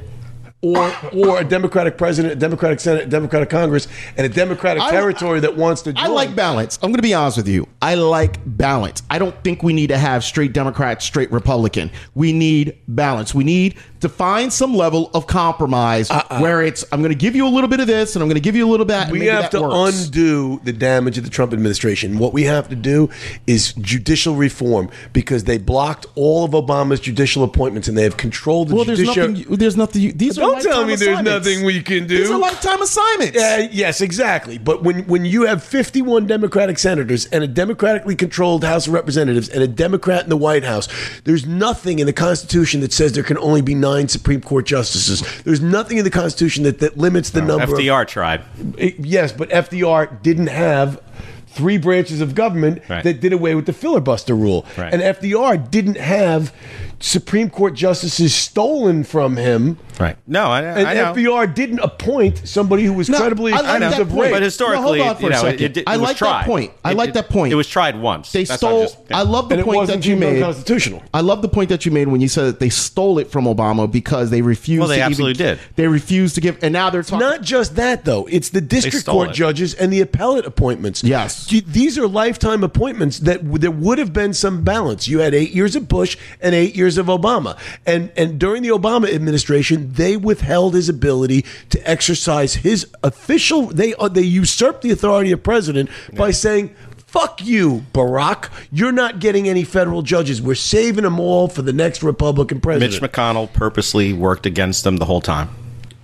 or 0.61 0.93
or 1.13 1.39
a 1.39 1.45
Democratic 1.45 1.97
president, 1.97 2.33
a 2.33 2.37
Democratic 2.37 2.81
Senate, 2.81 3.05
a 3.05 3.07
Democratic 3.07 3.49
Congress, 3.49 3.87
and 4.17 4.27
a 4.27 4.29
Democratic 4.29 4.83
I- 4.83 4.91
territory 4.91 5.39
that 5.39 5.57
wants 5.57 5.83
to 5.83 5.93
join. 5.93 6.05
I 6.05 6.09
like 6.09 6.35
balance. 6.35 6.81
I'm 6.83 6.89
going 6.89 6.97
to 6.97 7.03
be 7.03 7.15
honest 7.15 7.37
with 7.37 7.47
you. 7.47 7.69
I 7.81 7.95
like 7.95 8.41
balance. 8.45 9.05
I 9.09 9.21
don't 9.21 9.37
think 9.45 9.63
we 9.63 9.73
need 9.73 9.87
to 9.89 9.99
have 9.99 10.25
straight 10.25 10.53
Democrat, 10.53 11.01
straight 11.01 11.31
Republican. 11.31 11.93
We 12.17 12.33
need 12.33 12.77
balance. 12.89 13.33
We 13.37 13.45
need 13.45 13.77
to 14.01 14.09
find 14.09 14.53
some 14.53 14.75
level 14.75 15.11
of 15.15 15.27
compromise 15.27 16.11
where 16.39 16.63
it's 16.63 16.85
I'm 16.93 17.01
going 17.01 17.13
to 17.13 17.19
give 17.19 17.35
you 17.35 17.47
a 17.47 17.51
little 17.51 17.69
bit 17.69 17.81
of 17.81 17.87
this 17.87 18.15
and 18.15 18.23
I'm 18.23 18.29
going 18.29 18.37
to 18.37 18.41
give 18.41 18.57
you 18.57 18.67
a 18.67 18.71
little 18.71 18.87
bit. 18.87 19.11
we 19.11 19.27
have 19.27 19.51
to 19.51 19.63
works. 19.63 20.07
undo 20.07 20.61
the 20.65 20.73
damage 20.73 21.19
of 21.19 21.25
the 21.25 21.31
Trump 21.31 21.53
administration. 21.53 22.19
What 22.19 22.33
we 22.33 22.45
have 22.45 22.69
to 22.69 22.77
do 22.77 23.11
is 23.47 23.73
judicial 23.75 24.35
reform 24.35 24.91
because 25.13 25.45
they 25.45 25.59
blocked 25.59 26.07
all 26.15 26.45
of 26.45 26.53
Obama's 26.53 27.01
judicial 27.01 27.43
appointments 27.45 27.89
and 27.89 27.97
they 27.97 28.05
have 28.05 28.17
controlled 28.17 28.69
the 28.69 28.77
Well, 28.77 28.85
there's 28.85 29.01
nothing. 29.01 29.45
There's 29.49 29.77
nothing. 29.77 30.17
These 30.17 30.39
are 30.39 30.43
Don't 30.43 30.63
tell 30.63 30.83
me 30.85 30.95
there's 30.95 31.03
assignments. 31.03 31.47
nothing 31.47 31.65
we 31.65 31.83
can 31.83 32.07
do. 32.07 32.19
These 32.19 32.31
are 32.31 32.39
lifetime 32.39 32.81
assignments. 32.81 33.37
Uh, 33.39 33.69
yes, 33.71 34.01
exactly. 34.01 34.59
But 34.59 34.83
when 34.83 35.07
when 35.07 35.25
you 35.25 35.43
have 35.47 35.63
51 35.63 36.27
Democratic 36.27 36.79
senators 36.79 37.27
and 37.27 37.43
a 37.43 37.49
democratically 37.49 38.15
controlled 38.17 38.65
House 38.65 38.87
of 38.87 38.93
Representatives 38.93 39.49
and 39.49 39.63
a 39.63 39.69
Democrat 39.69 40.23
in 40.25 40.31
the 40.31 40.37
White 40.37 40.65
House, 40.65 40.89
there's 41.25 41.47
nothing 41.47 41.99
in 41.99 42.07
the 42.07 42.13
Constitution 42.13 42.81
that 42.81 42.93
says 42.93 43.13
there 43.13 43.23
can 43.23 43.39
only 43.39 43.63
be 43.63 43.75
nine 43.89 44.09
Supreme 44.09 44.41
Court 44.41 44.67
justices. 44.67 45.23
There's 45.43 45.61
nothing 45.61 45.99
in 45.99 46.05
the 46.05 46.11
Constitution 46.11 46.65
that, 46.65 46.79
that 46.81 46.97
limits 46.99 47.31
the 47.31 47.41
number. 47.43 47.65
of- 47.65 47.71
FDR 47.71 48.07
tried. 48.07 48.43
Eh, 48.79 48.93
yes, 48.99 49.33
but 49.33 49.49
FDR 49.51 50.23
didn't 50.23 50.49
have 50.49 51.01
three 51.47 51.79
branches 51.79 52.21
of 52.21 52.35
government 52.35 52.83
Right. 52.89 53.03
that 53.05 53.21
did 53.21 53.33
away 53.33 53.55
with 53.55 53.67
the 53.67 53.73
filibuster 53.73 54.35
rule. 54.35 54.67
Right. 54.77 54.93
And 54.93 55.03
FDR 55.03 55.57
didn't 55.57 55.97
have 55.97 56.53
Supreme 57.01 57.49
Court 57.49 57.75
justices 57.75 58.35
stolen 58.35 59.05
from 59.05 59.37
him. 59.37 59.79
Right. 60.01 60.17
No, 60.27 60.45
I, 60.47 60.63
And 60.63 60.87
I 60.89 60.95
know. 60.95 61.13
FDR 61.15 61.53
didnn't 61.55 61.81
appoint 61.81 62.47
somebody 62.47 62.85
who 62.85 62.93
was 62.93 63.09
No, 63.09 63.19
credibly 63.19 63.53
I 63.53 63.57
like 63.61 63.67
accused 63.83 63.93
that 63.95 64.01
of 64.03 64.09
point. 64.11 64.21
rape. 64.23 64.33
But 64.33 64.43
historically, 64.43 64.99
No, 64.99 65.05
hold 65.05 65.09
on 65.11 65.17
for 65.17 65.23
you 65.23 65.29
a 65.29 65.31
know, 65.31 65.41
second. 65.43 65.61
it, 65.65 65.77
it, 65.79 65.85
I 65.89 65.95
it 65.95 65.99
was 65.99 66.09
like 66.09 66.19
that 66.19 66.25
tried. 66.25 66.45
point. 66.47 66.73
I 66.85 66.91
It- 66.93 66.97
like 66.97 67.09
it- 67.11 67.15
that 67.15 67.29
point. 67.29 67.53
It 67.53 67.57
was 67.57 67.67
tried 67.69 68.01
once. 68.01 68.31
They 68.33 68.45
That's 68.45 68.59
stole. 68.61 68.83
just- 68.83 68.97
yeah. 69.11 69.19
I 69.19 69.23
love 69.23 69.49
the 69.49 69.55
and 69.55 69.61
it 69.61 69.65
point 69.65 69.77
wasn't 69.79 70.03
that 70.03 70.09
you 70.09 70.17
made. 70.17 70.37
unconstitutional. 70.37 71.03
I 71.13 71.21
love 71.21 71.43
the 71.43 71.49
point 71.49 71.69
that 71.71 71.85
you 71.85 71.91
made 71.93 72.09
when 72.09 72.21
you 72.21 72.29
said 72.29 72.45
that 72.47 72.61
they 72.61 72.69
stole 72.69 73.19
it 73.19 73.31
from 73.31 73.45
Obama 73.47 73.91
because 73.91 74.31
they 74.31 74.41
refused. 74.43 74.81
Well, 74.81 74.89
they 74.89 74.97
to 74.97 75.01
even- 75.01 75.11
absolutely 75.13 75.35
did. 75.45 75.59
They 75.77 75.89
refused 75.89 76.37
to 76.37 76.41
give, 76.41 76.59
and 76.63 76.73
now 76.73 76.91
they're 76.91 77.03
talking. 77.03 77.27
Not 77.27 77.43
just 77.43 77.75
that, 77.77 78.05
though. 78.05 78.29
It's 78.31 78.51
the 78.51 78.61
district 78.61 79.07
court 79.07 79.31
it. 79.31 79.35
judges 79.35 79.75
and 79.75 79.93
the 79.93 80.01
appellate 80.01 80.47
appointments. 80.47 81.03
Yes. 81.03 81.47
These 81.47 81.99
are 81.99 82.07
lifetime 82.07 82.63
appointments 82.63 83.19
that 83.21 83.41
there 83.61 83.71
would 83.73 83.99
have 83.99 84.13
been 84.13 84.33
some 84.33 84.63
balance. 84.63 85.09
You 85.09 85.19
had 85.21 85.35
eight 85.35 85.51
years 85.53 85.75
of 85.75 85.89
Bush 85.89 86.17
and 86.41 86.55
eight 86.55 86.77
years 86.77 86.88
of 86.97 87.07
Obama. 87.07 87.59
And, 87.85 88.11
and 88.17 88.39
during 88.39 88.63
the 88.63 88.71
Obama 88.71 89.13
administration, 89.13 89.93
they 89.93 90.17
withheld 90.17 90.75
his 90.75 90.89
ability 90.89 91.45
to 91.71 91.91
exercise 91.91 92.55
his 92.55 92.87
official, 93.03 93.67
they, 93.67 93.95
uh, 93.97 94.09
they 94.09 94.23
usurped 94.23 94.83
the 94.83 94.91
authority 94.91 95.33
of 95.33 95.43
president 95.43 95.91
by 96.17 96.31
saying, 96.31 96.75
Fuck 97.07 97.43
you, 97.43 97.87
Barack. 97.95 98.51
You're 98.71 98.93
not 98.93 99.19
getting 99.19 99.49
any 99.49 99.65
federal 99.65 100.03
judges. 100.03 100.43
We're 100.43 100.55
saving 100.55 101.05
them 101.05 101.19
all 101.19 101.49
for 101.49 101.63
the 101.63 101.73
next 101.73 102.03
Republican 102.03 102.61
president. 102.61 103.01
Mitch 103.01 103.11
McConnell 103.13 103.51
purposely 103.51 104.13
worked 104.13 104.45
against 104.45 104.85
them 104.85 104.99
the 104.99 105.07
whole 105.07 105.23
time. 105.23 105.49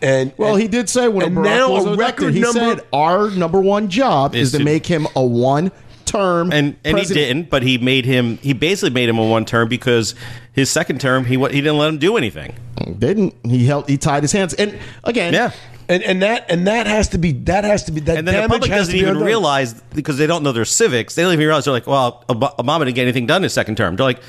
and 0.01 0.33
Well, 0.39 0.55
and- 0.55 0.63
he 0.63 0.67
did 0.69 0.89
say 0.89 1.09
when 1.09 1.27
and 1.27 1.37
Barack 1.37 1.45
now 1.45 1.71
was 1.73 1.85
a 1.85 1.89
elected, 1.93 1.99
record 2.25 2.35
he 2.35 2.41
number- 2.41 2.59
said 2.61 2.81
our 2.91 3.31
number 3.31 3.61
one 3.61 3.89
job 3.91 4.35
is, 4.35 4.47
Is 4.49 4.53
to, 4.53 4.59
to- 4.59 4.65
make 4.65 4.87
him 4.87 5.07
a 5.15 5.23
one 5.23 5.73
term 6.07 6.51
And 6.53 6.77
and 6.85 6.99
he 6.99 7.05
didn't, 7.05 7.51
but 7.51 7.63
he 7.63 7.77
made 7.77 8.07
him. 8.07 8.39
He 8.39 8.55
basically 8.55 8.91
made 8.95 9.09
him 9.11 9.19
a 9.19 9.27
one 9.27 9.45
term 9.45 9.69
because 9.69 10.15
his 10.55 10.71
second 10.71 11.01
term 11.01 11.27
he 11.27 11.37
wa- 11.37 11.49
he 11.51 11.61
didn't 11.61 11.77
let 11.79 11.89
him 11.91 11.99
do 11.99 12.17
anything. 12.17 12.55
Didn't 12.99 13.35
he? 13.45 13.67
Held 13.67 13.89
he 13.89 13.99
tied 13.99 14.23
his 14.23 14.33
hands 14.33 14.55
and 14.55 14.79
again. 15.05 15.35
Yeah. 15.35 15.51
And 15.87 16.03
and 16.03 16.23
that 16.23 16.51
and 16.51 16.67
that 16.67 16.87
has 16.87 17.09
to 17.11 17.19
be 17.19 17.33
that 17.33 17.65
has 17.65 17.85
to 17.85 17.93
be 17.93 18.01
that 18.01 18.17
And 18.17 18.27
then 18.27 18.43
the 18.43 18.49
public 18.49 18.71
doesn't 18.71 18.95
even 18.95 19.11
undone. 19.11 19.25
realize 19.27 19.75
because 19.95 20.17
they 20.17 20.27
don't 20.27 20.43
know 20.43 20.53
their 20.53 20.65
civics. 20.65 21.15
They 21.15 21.23
don't 21.23 21.35
even 21.35 21.45
realize 21.45 21.67
they're 21.67 21.75
like, 21.75 21.87
well, 21.87 22.25
Ob- 22.31 22.57
Obama 22.57 22.87
didn't 22.87 22.95
get 22.95 23.03
anything 23.03 23.27
done 23.27 23.39
in 23.39 23.43
his 23.43 23.53
second 23.53 23.77
term. 23.77 23.95
They're 23.97 24.07
like, 24.07 24.23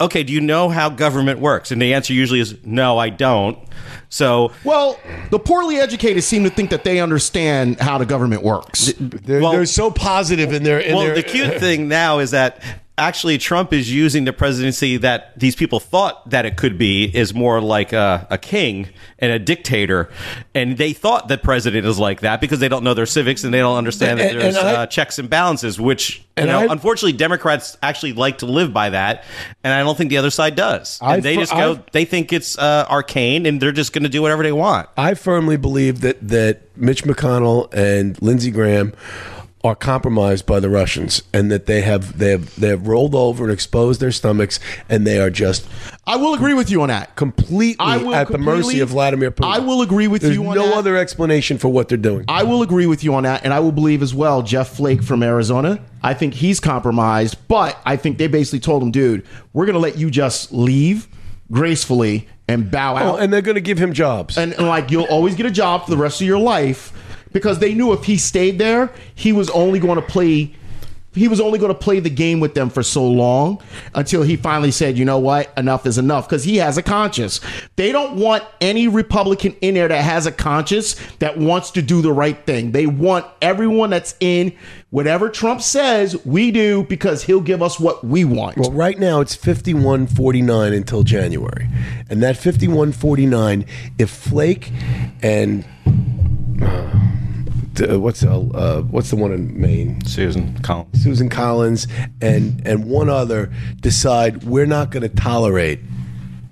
okay, 0.00 0.24
do 0.24 0.32
you 0.32 0.40
know 0.40 0.68
how 0.70 0.90
government 0.90 1.38
works? 1.38 1.70
And 1.70 1.80
the 1.80 1.94
answer 1.94 2.12
usually 2.12 2.40
is 2.40 2.56
no, 2.64 2.98
I 2.98 3.10
don't. 3.10 3.56
So 4.08 4.50
Well, 4.64 4.98
the 5.30 5.38
poorly 5.38 5.76
educated 5.76 6.24
seem 6.24 6.42
to 6.44 6.50
think 6.50 6.70
that 6.70 6.82
they 6.82 6.98
understand 6.98 7.78
how 7.78 7.98
the 7.98 8.06
government 8.06 8.42
works. 8.42 8.92
They're, 8.98 9.40
Well- 9.40 9.52
they're 9.52 9.66
so 9.66 9.92
positive 9.92 10.52
in 10.52 10.64
their 10.64 10.80
in 10.80 10.96
well, 10.96 11.04
their, 11.04 11.14
the 11.14 11.22
cute 11.22 11.60
thing 11.60 11.86
now 11.86 12.18
is 12.18 12.32
that 12.32 12.60
actually 12.98 13.38
Trump 13.38 13.72
is 13.72 13.92
using 13.92 14.24
the 14.24 14.32
presidency 14.32 14.96
that 14.98 15.38
these 15.38 15.54
people 15.56 15.80
thought 15.80 16.28
that 16.30 16.44
it 16.44 16.56
could 16.56 16.76
be 16.76 17.04
is 17.04 17.32
more 17.32 17.60
like 17.60 17.92
a, 17.92 18.26
a 18.30 18.36
king 18.38 18.88
and 19.18 19.32
a 19.32 19.38
dictator, 19.38 20.10
and 20.54 20.76
they 20.76 20.92
thought 20.92 21.28
that 21.28 21.42
president 21.42 21.86
is 21.86 21.98
like 21.98 22.20
that 22.20 22.40
because 22.40 22.58
they 22.60 22.68
don't 22.68 22.84
know 22.84 22.94
their 22.94 23.06
civics 23.06 23.44
and 23.44 23.54
they 23.54 23.58
don't 23.60 23.76
understand 23.76 24.18
that 24.20 24.32
And- 24.32 24.40
there's 24.40 24.56
and 24.56 24.68
I- 24.68 24.72
uh, 24.82 24.86
checks 24.86 25.18
and 25.18 25.30
balances. 25.30 25.80
Which 25.80 26.22
you 26.36 26.46
know, 26.46 26.60
I- 26.60 26.66
unfortunately, 26.72 27.14
Democrats 27.16 27.76
actually 27.82 28.12
like 28.12 28.38
to 28.38 28.46
live 28.46 28.72
by 28.72 28.90
that, 28.90 29.24
and 29.64 29.72
I 29.72 29.82
don't 29.82 29.96
think 29.96 30.10
the 30.10 30.18
other 30.18 30.30
side 30.30 30.54
does. 30.56 30.98
And 31.00 31.10
I 31.10 31.20
they 31.20 31.36
just 31.36 31.52
go, 31.52 31.80
they 31.92 32.04
think 32.04 32.32
it's 32.32 32.58
uh, 32.58 32.86
arcane, 32.90 33.46
and 33.46 33.60
they're 33.60 33.72
just 33.72 33.92
going 33.92 34.04
to 34.04 34.08
do 34.08 34.20
whatever 34.22 34.42
they 34.42 34.52
want. 34.52 34.88
I 34.96 35.14
firmly 35.14 35.56
believe 35.56 36.00
that 36.02 36.26
that 36.28 36.62
Mitch 36.76 37.04
McConnell 37.04 37.72
and 37.72 38.20
Lindsey 38.22 38.50
Graham 38.50 38.92
are 39.64 39.74
compromised 39.74 40.46
by 40.46 40.60
the 40.60 40.68
Russians 40.70 41.22
and 41.32 41.50
that 41.50 41.66
they 41.66 41.80
have 41.80 42.18
they 42.18 42.30
have 42.30 42.54
they 42.60 42.68
have 42.68 42.86
rolled 42.86 43.14
over 43.14 43.42
and 43.44 43.52
exposed 43.52 44.00
their 44.00 44.12
stomachs 44.12 44.60
and 44.88 45.04
they 45.04 45.18
are 45.18 45.30
just 45.30 45.66
I 46.06 46.14
will 46.16 46.32
agree 46.32 46.54
with 46.54 46.70
you 46.70 46.80
on 46.82 46.88
that. 46.88 47.16
completely 47.16 47.76
I 47.84 47.96
will 47.96 48.14
at 48.14 48.28
the 48.28 48.38
mercy 48.38 48.78
of 48.80 48.90
Vladimir 48.90 49.32
Putin. 49.32 49.52
I 49.52 49.58
will 49.58 49.82
agree 49.82 50.06
with 50.06 50.22
There's 50.22 50.34
you 50.36 50.46
on 50.46 50.54
no 50.54 50.66
that. 50.66 50.74
other 50.76 50.96
explanation 50.96 51.58
for 51.58 51.68
what 51.68 51.88
they're 51.88 51.98
doing. 51.98 52.24
I 52.28 52.44
will 52.44 52.62
agree 52.62 52.86
with 52.86 53.02
you 53.02 53.14
on 53.14 53.24
that, 53.24 53.44
and 53.44 53.52
I 53.52 53.58
will 53.60 53.72
believe 53.72 54.00
as 54.00 54.14
well 54.14 54.42
Jeff 54.42 54.68
Flake 54.68 55.02
from 55.02 55.22
Arizona. 55.24 55.80
I 56.04 56.14
think 56.14 56.34
he's 56.34 56.60
compromised, 56.60 57.36
but 57.48 57.76
I 57.84 57.96
think 57.96 58.18
they 58.18 58.28
basically 58.28 58.60
told 58.60 58.82
him, 58.82 58.92
dude, 58.92 59.26
we're 59.52 59.66
going 59.66 59.74
to 59.74 59.80
let 59.80 59.98
you 59.98 60.08
just 60.10 60.52
leave 60.52 61.08
gracefully 61.50 62.28
and 62.46 62.70
bow 62.70 62.94
Oh, 62.94 62.96
out. 62.96 63.20
and 63.20 63.32
they're 63.32 63.42
going 63.42 63.56
to 63.56 63.60
give 63.60 63.78
him 63.78 63.92
jobs. 63.92 64.38
and, 64.38 64.52
and 64.54 64.66
like 64.68 64.90
you'll 64.90 65.04
always 65.06 65.34
get 65.34 65.46
a 65.46 65.50
job 65.50 65.84
for 65.84 65.90
the 65.90 65.96
rest 65.96 66.20
of 66.20 66.26
your 66.26 66.38
life 66.38 66.92
because 67.32 67.58
they 67.58 67.74
knew 67.74 67.92
if 67.92 68.04
he 68.04 68.16
stayed 68.16 68.58
there, 68.58 68.92
he 69.14 69.32
was 69.32 69.50
only 69.50 69.78
going 69.78 69.96
to 69.96 70.06
play. 70.06 70.54
He 71.14 71.26
was 71.26 71.40
only 71.40 71.58
going 71.58 71.72
to 71.72 71.78
play 71.78 71.98
the 72.00 72.10
game 72.10 72.38
with 72.38 72.54
them 72.54 72.70
for 72.70 72.82
so 72.82 73.04
long 73.04 73.60
until 73.94 74.22
he 74.22 74.36
finally 74.36 74.70
said, 74.70 74.96
"You 74.96 75.04
know 75.04 75.18
what? 75.18 75.52
Enough 75.56 75.86
is 75.86 75.98
enough." 75.98 76.28
Because 76.28 76.44
he 76.44 76.56
has 76.56 76.76
a 76.78 76.82
conscience. 76.82 77.40
They 77.76 77.90
don't 77.92 78.16
want 78.16 78.44
any 78.60 78.86
Republican 78.86 79.56
in 79.60 79.74
there 79.74 79.88
that 79.88 80.04
has 80.04 80.26
a 80.26 80.32
conscience 80.32 80.94
that 81.18 81.38
wants 81.38 81.72
to 81.72 81.82
do 81.82 82.02
the 82.02 82.12
right 82.12 82.44
thing. 82.46 82.72
They 82.72 82.86
want 82.86 83.26
everyone 83.42 83.90
that's 83.90 84.14
in 84.20 84.52
whatever 84.90 85.28
Trump 85.28 85.60
says 85.60 86.24
we 86.24 86.50
do 86.50 86.84
because 86.84 87.24
he'll 87.24 87.40
give 87.40 87.62
us 87.62 87.78
what 87.78 88.04
we 88.04 88.24
want. 88.24 88.56
Well, 88.56 88.72
right 88.72 88.98
now 88.98 89.20
it's 89.20 89.36
51-49 89.36 90.76
until 90.76 91.02
January. 91.02 91.68
And 92.08 92.22
that 92.22 92.36
51-49, 92.36 93.66
if 93.98 94.10
Flake 94.10 94.72
and 95.22 95.64
uh, 96.62 97.17
d- 97.78 97.96
what's 97.96 98.22
uh, 98.22 98.38
uh, 98.38 98.82
what's 98.82 99.10
the 99.10 99.16
one 99.16 99.32
in 99.32 99.58
Maine? 99.58 100.04
Susan 100.04 100.58
Collins. 100.62 101.02
Susan 101.02 101.28
Collins 101.28 101.86
and 102.20 102.60
and 102.66 102.84
one 102.84 103.08
other 103.08 103.52
decide 103.80 104.44
we're 104.44 104.66
not 104.66 104.90
going 104.90 105.02
to 105.02 105.08
tolerate 105.08 105.80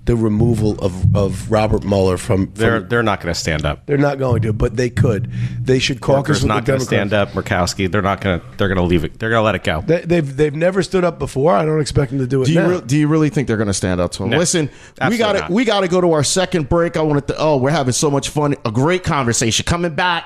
the 0.07 0.15
removal 0.15 0.79
of, 0.79 1.15
of 1.15 1.51
Robert 1.51 1.83
Mueller 1.83 2.17
from, 2.17 2.47
from 2.47 2.53
They're 2.55 2.79
they're 2.79 3.03
not 3.03 3.21
going 3.21 3.31
to 3.33 3.39
stand 3.39 3.65
up. 3.65 3.85
they're 3.85 3.97
not 3.97 4.17
going 4.17 4.41
to, 4.41 4.53
but 4.53 4.75
they 4.75 4.89
could. 4.89 5.31
They 5.61 5.77
should 5.79 6.01
caucus 6.01 6.17
Walker's 6.17 6.41
with 6.41 6.47
not 6.47 6.65
the 6.65 6.71
going 6.71 6.79
to 6.79 6.85
Democrats. 6.89 7.09
stand 7.11 7.13
up. 7.13 7.29
Murkowski, 7.33 7.91
they're 7.91 8.01
not 8.01 8.21
going 8.21 8.39
to. 8.39 8.45
They're 8.57 8.67
going 8.69 8.77
to 8.79 8.83
leave 8.83 9.03
it. 9.03 9.19
They're 9.19 9.29
going 9.29 9.41
to 9.41 9.43
let 9.45 9.53
it 9.55 9.63
go. 9.63 9.81
They, 9.81 10.01
they've 10.01 10.35
they've 10.37 10.55
never 10.55 10.81
stood 10.81 11.03
up 11.03 11.19
before. 11.19 11.53
I 11.53 11.63
don't 11.65 11.79
expect 11.81 12.09
them 12.11 12.19
to 12.19 12.27
do 12.27 12.41
it 12.41 12.45
Do 12.45 12.53
you, 12.53 12.59
now. 12.59 12.69
re- 12.69 12.81
do 12.81 12.97
you 12.97 13.07
really 13.07 13.29
think 13.29 13.47
they're 13.47 13.57
going 13.57 13.67
to 13.67 13.73
stand 13.73 14.01
up 14.01 14.11
to 14.13 14.23
him? 14.23 14.31
No. 14.31 14.37
Listen, 14.39 14.69
we 15.07 15.17
got 15.17 15.33
to 15.47 15.53
we 15.53 15.65
got 15.65 15.81
to 15.81 15.87
go 15.87 16.01
to 16.01 16.13
our 16.13 16.23
second 16.23 16.69
break. 16.69 16.97
I 16.97 17.01
wanted 17.01 17.27
to. 17.27 17.35
Oh, 17.37 17.57
we're 17.57 17.69
having 17.69 17.93
so 17.93 18.09
much 18.09 18.29
fun. 18.29 18.55
A 18.65 18.71
great 18.71 19.03
conversation 19.03 19.65
coming 19.65 19.93
back. 19.93 20.25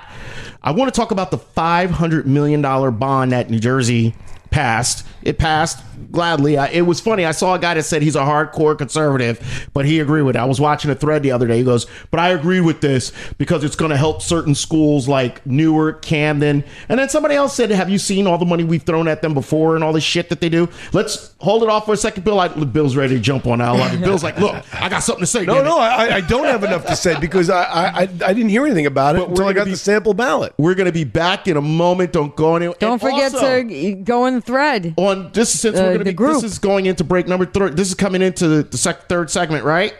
I 0.63 0.72
want 0.72 0.94
to 0.94 0.98
talk 0.98 1.10
about 1.12 1.32
the 1.32 1.39
five 1.39 1.89
hundred 1.89 2.28
million 2.28 2.62
dollar 2.62 2.91
bond 2.91 3.32
that 3.32 3.50
New 3.50 3.60
Jersey 3.60 4.13
passed. 4.52 5.06
It 5.24 5.38
passed 5.38 5.80
gladly. 6.12 6.58
I, 6.58 6.68
it 6.70 6.82
was 6.82 7.00
funny. 7.00 7.26
I 7.26 7.32
saw 7.32 7.54
a 7.54 7.60
guy 7.60 7.76
that 7.76 7.84
said 7.84 8.02
he's 8.02 8.16
a 8.16 8.22
hardcore 8.22 8.76
conservative, 8.78 9.70
but 9.74 9.86
he 9.86 10.00
agreed 10.00 10.24
with 10.24 10.36
it. 10.36 10.40
I 10.40 10.46
was 10.46 10.60
watching 10.60 10.90
a 10.90 10.96
thread 10.96 11.22
the 11.24 11.32
other 11.32 11.48
day. 11.48 11.60
He 11.60 11.64
goes, 11.64 11.86
"But 12.10 12.20
I 12.20 12.30
agree 12.30 12.60
with 12.60 12.82
this 12.82 13.12
because 13.38 13.64
it's 13.64 13.76
going 13.76 13.92
to 13.92 13.98
help 13.98 14.22
certain 14.24 14.56
schools 14.56 15.08
like 15.08 15.46
Newark, 15.46 16.02
Camden." 16.02 16.64
And 16.90 17.00
then 17.00 17.08
somebody 17.10 17.36
else 17.36 17.56
said, 17.56 17.70
"Have 17.70 17.90
you 17.90 18.00
seen 18.00 18.26
all 18.28 18.38
the 18.40 18.46
money 18.46 18.64
we've 18.64 18.82
thrown 18.84 19.08
at 19.08 19.22
them 19.22 19.34
before 19.36 19.76
and 19.76 19.84
all 19.84 19.94
the 19.94 20.02
shit 20.02 20.30
that 20.30 20.42
they 20.42 20.50
do?" 20.50 20.68
Let's 20.92 21.34
hold 21.40 21.62
it 21.62 21.70
off 21.70 21.86
for 21.86 21.94
a 21.94 21.98
second, 21.98 22.24
Bill. 22.24 22.40
I, 22.40 22.48
Bill's 22.48 22.96
ready 22.96 23.14
to 23.16 23.22
jump 23.22 23.46
on 23.46 23.60
that. 23.60 23.70
I. 23.76 23.96
Bill's 23.98 24.24
like, 24.24 24.40
"Look, 24.40 24.56
I 24.74 24.90
got 24.90 25.04
something 25.04 25.22
to 25.22 25.28
say." 25.28 25.46
No, 25.46 25.64
no, 25.64 25.78
I, 25.78 26.16
I 26.16 26.22
don't 26.22 26.46
have 26.46 26.64
enough 26.64 26.86
to 26.88 26.96
say 26.96 27.20
because 27.20 27.50
I, 27.52 27.62
I, 27.64 27.86
I, 27.86 28.02
I 28.02 28.34
didn't 28.34 28.50
hear 28.50 28.66
anything 28.66 28.88
about 28.88 29.16
it 29.16 29.20
But 29.20 29.30
until 29.30 29.48
I 29.48 29.54
got 29.54 29.66
be- 29.66 29.72
the 29.72 29.78
sample 29.78 30.16
ballot. 30.16 30.54
We're 30.58 30.76
going 30.76 30.88
to 30.88 30.92
be 30.92 31.04
back 31.04 31.48
in 31.48 31.58
a 31.58 31.62
moment. 31.62 32.12
Don't 32.12 32.36
go 32.36 32.56
anywhere. 32.56 32.76
Don't 32.80 32.94
And 32.94 33.02
forget 33.02 33.34
also- 33.36 33.64
to 33.64 33.94
go 34.04 34.26
in 34.26 34.40
the 34.41 34.51
thread. 34.51 34.93
on 34.97 35.32
this 35.34 35.60
since 35.60 35.77
Uh, 35.77 35.82
we're 35.82 35.88
going 35.88 35.99
to 35.99 36.06
be 36.06 36.13
group. 36.13 36.41
this 36.41 36.51
is 36.54 36.60
going 36.60 36.86
into 36.86 37.04
break 37.04 37.27
number 37.27 37.45
three. 37.45 37.69
This 37.71 37.88
is 37.89 37.95
coming 37.95 38.21
into 38.21 38.47
the, 38.47 38.63
the 38.63 38.77
sec, 38.77 39.08
third 39.08 39.30
segment, 39.30 39.63
right? 39.65 39.93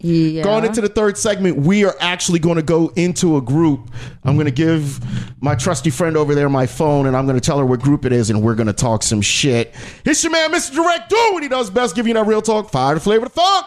Yeah. 0.00 0.44
Going 0.44 0.64
into 0.64 0.80
the 0.80 0.88
third 0.88 1.18
segment, 1.18 1.56
we 1.56 1.84
are 1.84 1.96
actually 1.98 2.38
going 2.38 2.54
to 2.54 2.62
go 2.62 2.92
into 2.94 3.36
a 3.36 3.40
group. 3.42 3.90
I'm 4.22 4.34
going 4.36 4.46
to 4.46 4.52
give 4.52 5.00
my 5.42 5.56
trusty 5.56 5.90
friend 5.90 6.16
over 6.16 6.36
there 6.36 6.48
my 6.48 6.66
phone, 6.66 7.06
and 7.08 7.16
I'm 7.16 7.26
going 7.26 7.34
to 7.34 7.44
tell 7.44 7.58
her 7.58 7.66
what 7.66 7.80
group 7.80 8.04
it 8.04 8.12
is, 8.12 8.30
and 8.30 8.40
we're 8.40 8.54
going 8.54 8.68
to 8.68 8.72
talk 8.72 9.02
some 9.02 9.20
shit. 9.20 9.74
It's 10.04 10.22
your 10.22 10.30
man, 10.30 10.52
Mr. 10.52 10.76
Direct, 10.76 11.10
doing 11.10 11.32
what 11.34 11.42
he 11.42 11.48
does 11.48 11.68
best, 11.68 11.96
giving 11.96 12.10
you 12.10 12.14
that 12.14 12.26
real 12.26 12.40
talk, 12.42 12.70
fire 12.70 12.94
the 12.94 13.00
flavor 13.00 13.24
the 13.24 13.30
funk, 13.30 13.66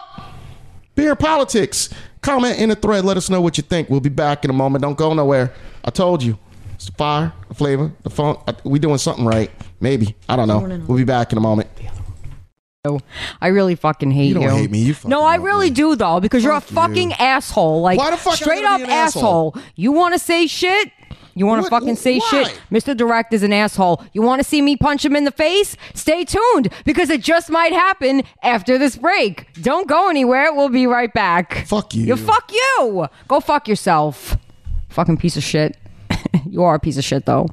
beer 0.94 1.14
politics. 1.14 1.90
Comment 2.22 2.58
in 2.58 2.70
the 2.70 2.76
thread. 2.76 3.04
Let 3.04 3.16
us 3.18 3.28
know 3.28 3.40
what 3.42 3.58
you 3.58 3.62
think. 3.62 3.90
We'll 3.90 4.00
be 4.00 4.08
back 4.08 4.42
in 4.44 4.48
a 4.50 4.54
moment. 4.54 4.80
Don't 4.82 4.96
go 4.96 5.12
nowhere. 5.12 5.52
I 5.84 5.90
told 5.90 6.22
you. 6.22 6.38
It's 6.76 6.86
the 6.86 6.92
fire, 6.92 7.32
the 7.48 7.54
flavor, 7.54 7.92
the 8.04 8.10
funk. 8.10 8.38
We 8.64 8.78
doing 8.78 8.98
something 8.98 9.24
right. 9.26 9.50
Maybe. 9.82 10.14
I 10.28 10.36
don't 10.36 10.48
know. 10.48 10.60
We'll 10.86 10.96
be 10.98 11.04
back 11.04 11.32
in 11.32 11.38
a 11.38 11.40
moment. 11.42 11.68
I 13.40 13.46
really 13.48 13.76
fucking 13.76 14.10
hate 14.10 14.28
You 14.34 14.40
you. 14.40 14.48
don't 14.48 14.58
hate 14.58 14.70
me, 14.70 14.80
you 14.80 14.94
fucking 14.94 15.10
no, 15.10 15.22
I 15.22 15.36
love 15.36 15.44
really 15.44 15.70
me. 15.70 15.74
do 15.76 15.94
though, 15.94 16.18
because 16.18 16.42
you're 16.42 16.52
a 16.52 16.60
Fuck 16.60 16.70
you. 16.70 16.74
fucking 16.74 17.12
asshole. 17.12 17.80
Like 17.80 17.96
Why 17.98 18.10
the 18.10 18.16
fuck 18.16 18.32
I 18.32 18.36
straight 18.36 18.62
gotta 18.62 18.74
up 18.74 18.78
be 18.80 18.84
an 18.84 18.90
asshole? 18.90 19.52
asshole. 19.54 19.62
You 19.76 19.92
want 19.92 20.14
to 20.14 20.18
say 20.18 20.48
shit? 20.48 20.90
You 21.34 21.46
want 21.46 21.60
to 21.60 21.70
What- 21.70 21.80
fucking 21.80 21.94
say 21.96 22.18
why? 22.18 22.26
shit? 22.28 22.60
Mr. 22.72 22.96
Direct 22.96 23.32
is 23.32 23.44
an 23.44 23.52
asshole. 23.52 24.02
You 24.12 24.22
want 24.22 24.40
to 24.42 24.44
see 24.44 24.60
me 24.62 24.76
punch 24.76 25.04
him 25.04 25.14
in 25.14 25.22
the 25.24 25.30
face? 25.30 25.76
Stay 25.94 26.24
tuned 26.24 26.70
because 26.84 27.08
it 27.08 27.20
just 27.22 27.50
might 27.50 27.72
happen 27.72 28.22
after 28.42 28.76
this 28.78 28.96
break. 28.96 29.46
Don't 29.62 29.86
go 29.86 30.10
anywhere. 30.10 30.52
We'll 30.52 30.68
be 30.68 30.86
right 30.88 31.12
back. 31.14 31.64
Fuck 31.68 31.94
you. 31.94 32.04
You 32.04 32.16
fuck 32.16 32.50
you. 32.52 33.06
Go 33.28 33.38
fuck 33.38 33.68
yourself. 33.68 34.36
Fucking 34.88 35.18
piece 35.18 35.36
of 35.36 35.44
shit. 35.44 35.76
you 36.50 36.64
are 36.64 36.74
a 36.74 36.80
piece 36.80 36.98
of 36.98 37.04
shit 37.04 37.26
though. 37.26 37.46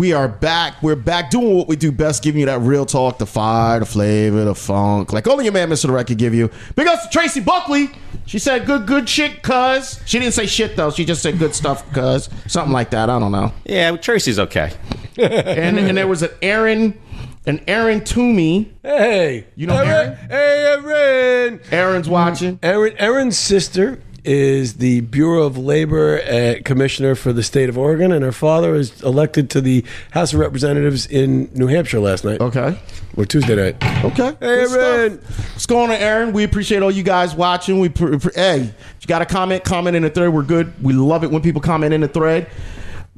We 0.00 0.14
are 0.14 0.28
back. 0.28 0.82
We're 0.82 0.96
back 0.96 1.28
doing 1.28 1.58
what 1.58 1.68
we 1.68 1.76
do 1.76 1.92
best, 1.92 2.22
giving 2.22 2.40
you 2.40 2.46
that 2.46 2.60
real 2.60 2.86
talk, 2.86 3.18
the 3.18 3.26
fire, 3.26 3.80
the 3.80 3.84
flavor, 3.84 4.46
the 4.46 4.54
funk, 4.54 5.12
like 5.12 5.28
only 5.28 5.44
your 5.44 5.52
man, 5.52 5.68
Mr. 5.68 5.88
Direct, 5.88 6.08
could 6.08 6.16
give 6.16 6.32
you. 6.32 6.48
Big 6.74 6.86
ups 6.86 7.02
to 7.02 7.10
Tracy 7.10 7.40
Buckley. 7.40 7.90
She 8.24 8.38
said 8.38 8.64
good, 8.64 8.86
good 8.86 9.10
shit, 9.10 9.42
cuz. 9.42 10.00
She 10.06 10.18
didn't 10.18 10.32
say 10.32 10.46
shit, 10.46 10.74
though. 10.74 10.90
She 10.90 11.04
just 11.04 11.20
said 11.20 11.38
good 11.38 11.54
stuff, 11.54 11.84
cuz. 11.92 12.30
Something 12.46 12.72
like 12.72 12.88
that. 12.92 13.10
I 13.10 13.18
don't 13.18 13.30
know. 13.30 13.52
Yeah, 13.66 13.94
Tracy's 13.98 14.38
okay. 14.38 14.72
And, 15.18 15.78
and 15.78 15.98
there 15.98 16.08
was 16.08 16.22
an 16.22 16.30
Aaron, 16.40 16.98
an 17.44 17.62
Aaron 17.68 18.02
Toomey. 18.02 18.72
Hey, 18.82 19.48
You 19.54 19.66
know 19.66 19.76
Aaron? 19.76 20.16
Hey, 20.30 20.78
Aaron. 20.82 21.60
Aaron's 21.70 22.08
watching. 22.08 22.58
Aaron. 22.62 22.96
Aaron's 22.96 23.36
sister 23.36 24.00
is 24.24 24.74
the 24.74 25.00
Bureau 25.02 25.42
of 25.44 25.56
Labor 25.58 26.20
uh, 26.22 26.54
commissioner 26.64 27.14
for 27.14 27.32
the 27.32 27.42
state 27.42 27.68
of 27.68 27.76
Oregon, 27.78 28.12
and 28.12 28.24
her 28.24 28.32
father 28.32 28.74
is 28.74 29.02
elected 29.02 29.50
to 29.50 29.60
the 29.60 29.84
House 30.12 30.32
of 30.32 30.40
Representatives 30.40 31.06
in 31.06 31.50
New 31.54 31.66
Hampshire 31.66 32.00
last 32.00 32.24
night 32.24 32.40
Okay. 32.40 32.78
or 33.16 33.24
Tuesday 33.24 33.56
night. 33.56 33.76
Okay. 34.04 34.36
Hey, 34.40 34.64
Aaron. 34.70 35.18
What's 35.18 35.66
going 35.66 35.90
on, 35.90 35.96
Aaron? 35.96 36.32
We 36.32 36.44
appreciate 36.44 36.82
all 36.82 36.90
you 36.90 37.02
guys 37.02 37.34
watching. 37.34 37.80
We 37.80 37.88
pr- 37.88 38.16
pr- 38.18 38.28
hey, 38.34 38.58
you 39.00 39.06
got 39.06 39.22
a 39.22 39.26
comment, 39.26 39.64
comment 39.64 39.96
in 39.96 40.02
the 40.02 40.10
thread. 40.10 40.32
We're 40.32 40.42
good. 40.42 40.72
We 40.82 40.92
love 40.92 41.24
it 41.24 41.30
when 41.30 41.42
people 41.42 41.60
comment 41.60 41.92
in 41.94 42.00
the 42.00 42.08
thread. 42.08 42.48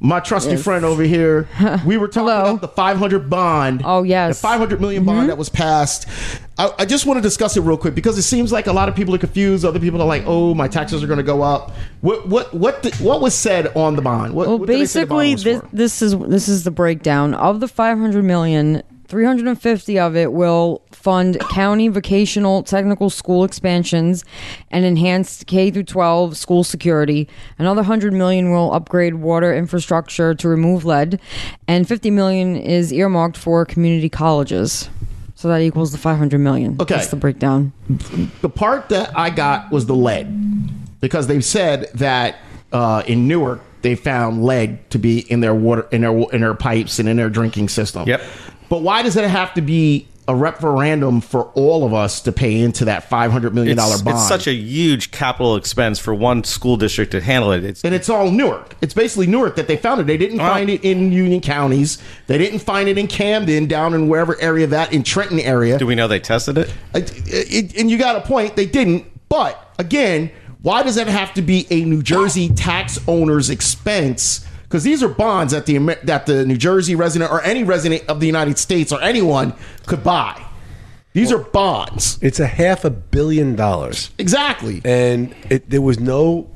My 0.05 0.19
trusty 0.19 0.57
friend 0.57 0.83
over 0.83 1.01
here, 1.01 1.47
we 1.85 1.97
were 1.97 2.09
talking 2.09 2.27
about 2.27 2.59
the 2.59 2.67
500 2.67 3.29
bond. 3.29 3.83
Oh, 3.85 4.03
yes. 4.03 4.35
the 4.35 4.47
500 4.47 4.81
million 4.81 5.05
bond 5.05 5.19
mm-hmm. 5.19 5.27
that 5.27 5.37
was 5.37 5.47
passed. 5.47 6.09
I, 6.57 6.73
I 6.79 6.85
just 6.85 7.05
want 7.05 7.19
to 7.19 7.21
discuss 7.21 7.55
it 7.55 7.61
real 7.61 7.77
quick 7.77 7.95
because 7.95 8.17
it 8.17 8.23
seems 8.23 8.51
like 8.51 8.67
a 8.67 8.73
lot 8.73 8.89
of 8.89 8.97
people 8.97 9.15
are 9.15 9.17
confused. 9.17 9.63
Other 9.63 9.79
people 9.79 10.01
are 10.01 10.07
like, 10.07 10.23
"Oh, 10.25 10.53
my 10.53 10.67
taxes 10.67 11.01
are 11.01 11.07
going 11.07 11.17
to 11.17 11.23
go 11.23 11.41
up." 11.41 11.71
What 12.01 12.27
what 12.27 12.53
what 12.53 12.83
the, 12.83 12.91
what 12.97 13.21
was 13.21 13.33
said 13.33 13.67
on 13.77 13.95
the 13.95 14.01
bond? 14.01 14.33
What, 14.33 14.47
Well, 14.47 14.59
what 14.59 14.67
did 14.67 14.87
the 14.87 15.05
bond 15.05 15.19
basically, 15.19 15.35
this, 15.35 15.61
this 15.71 16.01
is 16.01 16.19
this 16.19 16.47
is 16.49 16.65
the 16.65 16.71
breakdown 16.71 17.33
of 17.33 17.61
the 17.61 17.69
500 17.69 18.23
million. 18.23 18.83
350 19.13 19.99
of 19.99 20.15
it 20.15 20.33
will 20.33 20.81
fund 20.91 21.39
county 21.51 21.87
vocational 21.87 22.63
technical 22.63 23.11
school 23.11 23.43
expansions 23.43 24.25
and 24.71 24.85
enhanced 24.85 25.45
K 25.45 25.69
through 25.69 25.83
12 25.83 26.35
school 26.35 26.63
security. 26.63 27.29
Another 27.59 27.81
100 27.81 28.11
million 28.11 28.49
will 28.49 28.73
upgrade 28.73 29.13
water 29.13 29.53
infrastructure 29.53 30.33
to 30.33 30.49
remove 30.49 30.83
lead, 30.83 31.21
and 31.67 31.87
50 31.87 32.09
million 32.09 32.55
is 32.55 32.91
earmarked 32.91 33.37
for 33.37 33.65
community 33.65 34.09
colleges. 34.09 34.89
So 35.35 35.47
that 35.47 35.61
equals 35.61 35.91
the 35.91 35.99
500 35.99 36.39
million. 36.39 36.77
Okay. 36.79 36.95
That's 36.95 37.09
the 37.09 37.15
breakdown. 37.15 37.71
the 38.41 38.49
part 38.49 38.89
that 38.89 39.15
I 39.15 39.29
got 39.29 39.69
was 39.69 39.85
the 39.85 39.95
lead 39.95 40.99
because 41.01 41.27
they've 41.27 41.45
said 41.45 41.91
that 41.93 42.37
uh, 42.71 43.03
in 43.05 43.27
Newark 43.27 43.61
they 43.83 43.95
found 43.95 44.43
lead 44.43 44.89
to 44.89 44.97
be 44.97 45.19
in 45.19 45.41
their 45.41 45.53
water 45.53 45.87
in 45.91 46.01
their 46.01 46.17
in 46.31 46.41
their 46.41 46.55
pipes 46.55 46.97
and 46.97 47.07
in 47.07 47.17
their 47.17 47.29
drinking 47.29 47.69
system. 47.69 48.07
Yep. 48.07 48.21
But 48.73 48.81
why 48.81 49.03
does 49.03 49.15
it 49.17 49.29
have 49.29 49.53
to 49.53 49.61
be 49.61 50.07
a 50.27 50.33
referendum 50.35 51.21
for 51.21 51.43
all 51.53 51.85
of 51.85 51.93
us 51.93 52.21
to 52.21 52.31
pay 52.31 52.59
into 52.59 52.85
that 52.85 53.07
five 53.07 53.31
hundred 53.31 53.53
million 53.53 53.77
dollar 53.77 54.01
bond? 54.03 54.17
it's 54.17 54.27
such 54.27 54.47
a 54.47 54.51
huge 54.55 55.11
capital 55.11 55.55
expense 55.55 55.99
for 55.99 56.11
one 56.11 56.43
school 56.43 56.75
district 56.75 57.11
to 57.11 57.21
handle 57.21 57.51
it. 57.51 57.63
It's 57.63 57.83
and 57.83 57.93
it's 57.93 58.09
all 58.09 58.31
Newark. 58.31 58.75
It's 58.81 58.95
basically 58.95 59.27
Newark 59.27 59.57
that 59.57 59.67
they 59.67 59.77
found 59.77 60.01
it. 60.01 60.07
They 60.07 60.17
didn't 60.17 60.39
Well- 60.39 60.51
find 60.51 60.71
it 60.71 60.83
in 60.83 61.11
Union 61.11 61.39
counties. 61.39 61.99
They 62.25 62.39
didn't 62.39 62.61
find 62.61 62.89
it 62.89 62.97
in 62.97 63.05
Camden, 63.05 63.67
down 63.67 63.93
in 63.93 64.07
wherever 64.07 64.35
area 64.41 64.65
that 64.65 64.91
in 64.91 65.03
Trenton 65.03 65.39
area. 65.39 65.77
do 65.77 65.85
we 65.85 65.93
know 65.93 66.07
they 66.07 66.19
tested 66.19 66.57
it? 66.57 66.73
It- 66.95 67.11
it- 67.27 67.77
and 67.77 67.91
you 67.91 67.99
got 67.99 68.15
a 68.15 68.21
point. 68.21 68.55
They 68.55 68.65
didn't. 68.65 69.05
But 69.29 69.63
again, 69.77 70.31
why 70.63 70.81
does 70.81 70.95
that 70.95 71.05
have 71.05 71.31
to 71.35 71.43
be 71.43 71.67
a 71.69 71.85
New 71.85 72.01
Jersey 72.01 72.49
tax 72.49 72.97
owner's 73.07 73.51
expense? 73.51 74.43
Because 74.73 74.83
these 74.83 75.03
are 75.03 75.07
bonds 75.07 75.53
that 75.53 75.67
the 75.67 75.77
that 76.01 76.25
the 76.25 76.47
New 76.47 76.57
Jersey 76.57 76.95
resident 76.95 77.31
or 77.31 77.43
any 77.43 77.63
resident 77.63 78.09
of 78.09 78.19
the 78.19 78.25
United 78.25 78.57
States 78.57 78.91
or 78.91 78.99
anyone 79.03 79.53
could 79.85 80.03
buy. 80.03 80.43
These 81.11 81.31
are 81.31 81.37
bonds. 81.37 82.17
It's 82.23 82.39
a 82.39 82.47
half 82.47 82.83
a 82.83 82.89
billion 82.89 83.55
dollars. 83.55 84.09
Exactly. 84.17 84.81
and 84.83 85.35
it, 85.51 85.69
there 85.69 85.83
was 85.83 85.99
no 85.99 86.49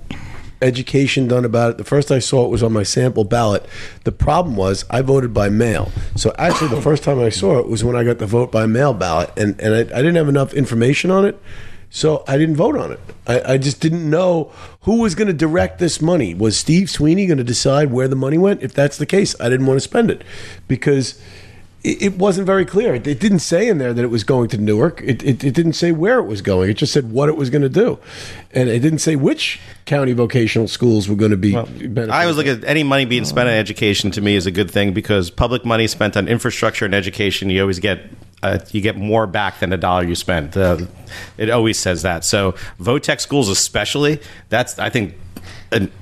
education 0.64 1.28
done 1.28 1.46
about 1.46 1.70
it. 1.70 1.78
The 1.78 1.84
first 1.84 2.10
I 2.10 2.18
saw 2.18 2.44
it 2.44 2.50
was 2.50 2.64
on 2.64 2.74
my 2.74 2.82
sample 2.82 3.24
ballot. 3.24 3.68
The 4.04 4.12
problem 4.12 4.56
was 4.56 4.84
I 4.90 5.04
voted 5.04 5.32
by 5.32 5.50
mail. 5.50 5.92
So 6.16 6.34
actually, 6.40 6.70
the 6.70 6.82
first 6.82 7.04
time 7.04 7.20
I 7.20 7.30
saw 7.30 7.60
it 7.60 7.68
was 7.68 7.84
when 7.84 7.96
I 7.96 8.04
got 8.04 8.18
the 8.18 8.26
vote 8.26 8.52
by 8.52 8.66
mail 8.66 8.96
ballot, 8.96 9.30
and 9.38 9.62
and 9.62 9.76
I, 9.76 9.82
I 9.82 10.02
didn't 10.02 10.16
have 10.16 10.28
enough 10.28 10.56
information 10.56 11.12
on 11.12 11.24
it. 11.24 11.40
So 11.90 12.24
I 12.28 12.38
didn't 12.38 12.58
vote 12.58 12.78
on 12.78 12.92
it. 12.92 13.00
I, 13.26 13.54
I 13.54 13.58
just 13.58 13.80
didn't 13.80 14.10
know 14.10 14.52
who 14.82 14.98
was 14.98 15.16
going 15.16 15.28
to 15.28 15.34
direct 15.34 15.80
this 15.80 16.02
money. 16.02 16.34
Was 16.34 16.58
Steve 16.58 16.90
Sweeney 16.90 17.26
going 17.26 17.38
to 17.38 17.44
decide 17.44 17.92
where 17.92 18.08
the 18.08 18.16
money 18.16 18.38
went? 18.38 18.62
If 18.62 18.74
that's 18.74 18.98
the 18.98 19.06
case, 19.06 19.40
I 19.40 19.50
didn't 19.50 19.66
want 19.66 19.78
to 19.78 19.82
spend 19.82 20.12
it 20.12 20.24
because 20.68 21.20
it, 21.84 22.02
it 22.02 22.18
wasn't 22.18 22.46
very 22.46 22.66
clear. 22.66 22.96
It, 22.96 23.08
it 23.08 23.20
didn't 23.20 23.40
say 23.40 23.68
in 23.68 23.78
there 23.78 23.94
that 23.94 24.04
it 24.04 24.10
was 24.10 24.24
going 24.24 24.50
to 24.50 24.58
Newark. 24.58 25.02
It, 25.02 25.24
it, 25.24 25.44
it 25.44 25.54
didn't 25.54 25.74
say 25.74 25.92
where 25.92 26.20
it 26.20 26.26
was 26.26 26.42
going. 26.42 26.70
It 26.70 26.76
just 26.76 26.92
said 26.94 27.12
what 27.12 27.30
it 27.30 27.38
was 27.38 27.50
going 27.50 27.62
to 27.62 27.70
do, 27.70 28.00
and 28.52 28.70
it 28.70 28.80
didn't 28.80 29.00
say 29.00 29.16
which 29.16 29.60
county 29.86 30.14
vocational 30.14 30.68
schools 30.68 31.08
were 31.08 31.16
going 31.16 31.32
to 31.32 31.38
be. 31.38 31.54
benefited. 31.54 32.10
I 32.10 32.24
always 32.24 32.38
look 32.38 32.48
at 32.48 32.64
any 32.66 32.84
money 32.84 33.06
being 33.06 33.26
spent 33.26 33.48
on 33.48 33.56
education 33.56 34.12
to 34.12 34.22
me 34.22 34.36
is 34.36 34.46
a 34.46 34.52
good 34.52 34.70
thing 34.70 34.94
because 34.94 35.30
public 35.30 35.64
money 35.66 35.88
spent 35.88 36.18
on 36.18 36.28
infrastructure 36.28 36.86
and 36.86 36.94
education, 36.94 37.50
you 37.50 37.62
always 37.62 37.80
get 37.80 38.02
uh, 38.44 38.60
you 38.72 38.82
get 38.82 38.98
more 38.98 39.28
back 39.28 39.60
than 39.60 39.70
the 39.70 39.78
dollar 39.78 40.04
you 40.04 40.16
spend. 40.16 40.56
It 41.38 41.50
always 41.50 41.80
says 41.80 42.04
that. 42.04 42.24
So, 42.24 42.54
VOTEC 42.80 43.20
schools, 43.20 43.50
especially, 43.50 44.20
that's 44.50 44.78
I 44.80 44.90
think 44.90 45.16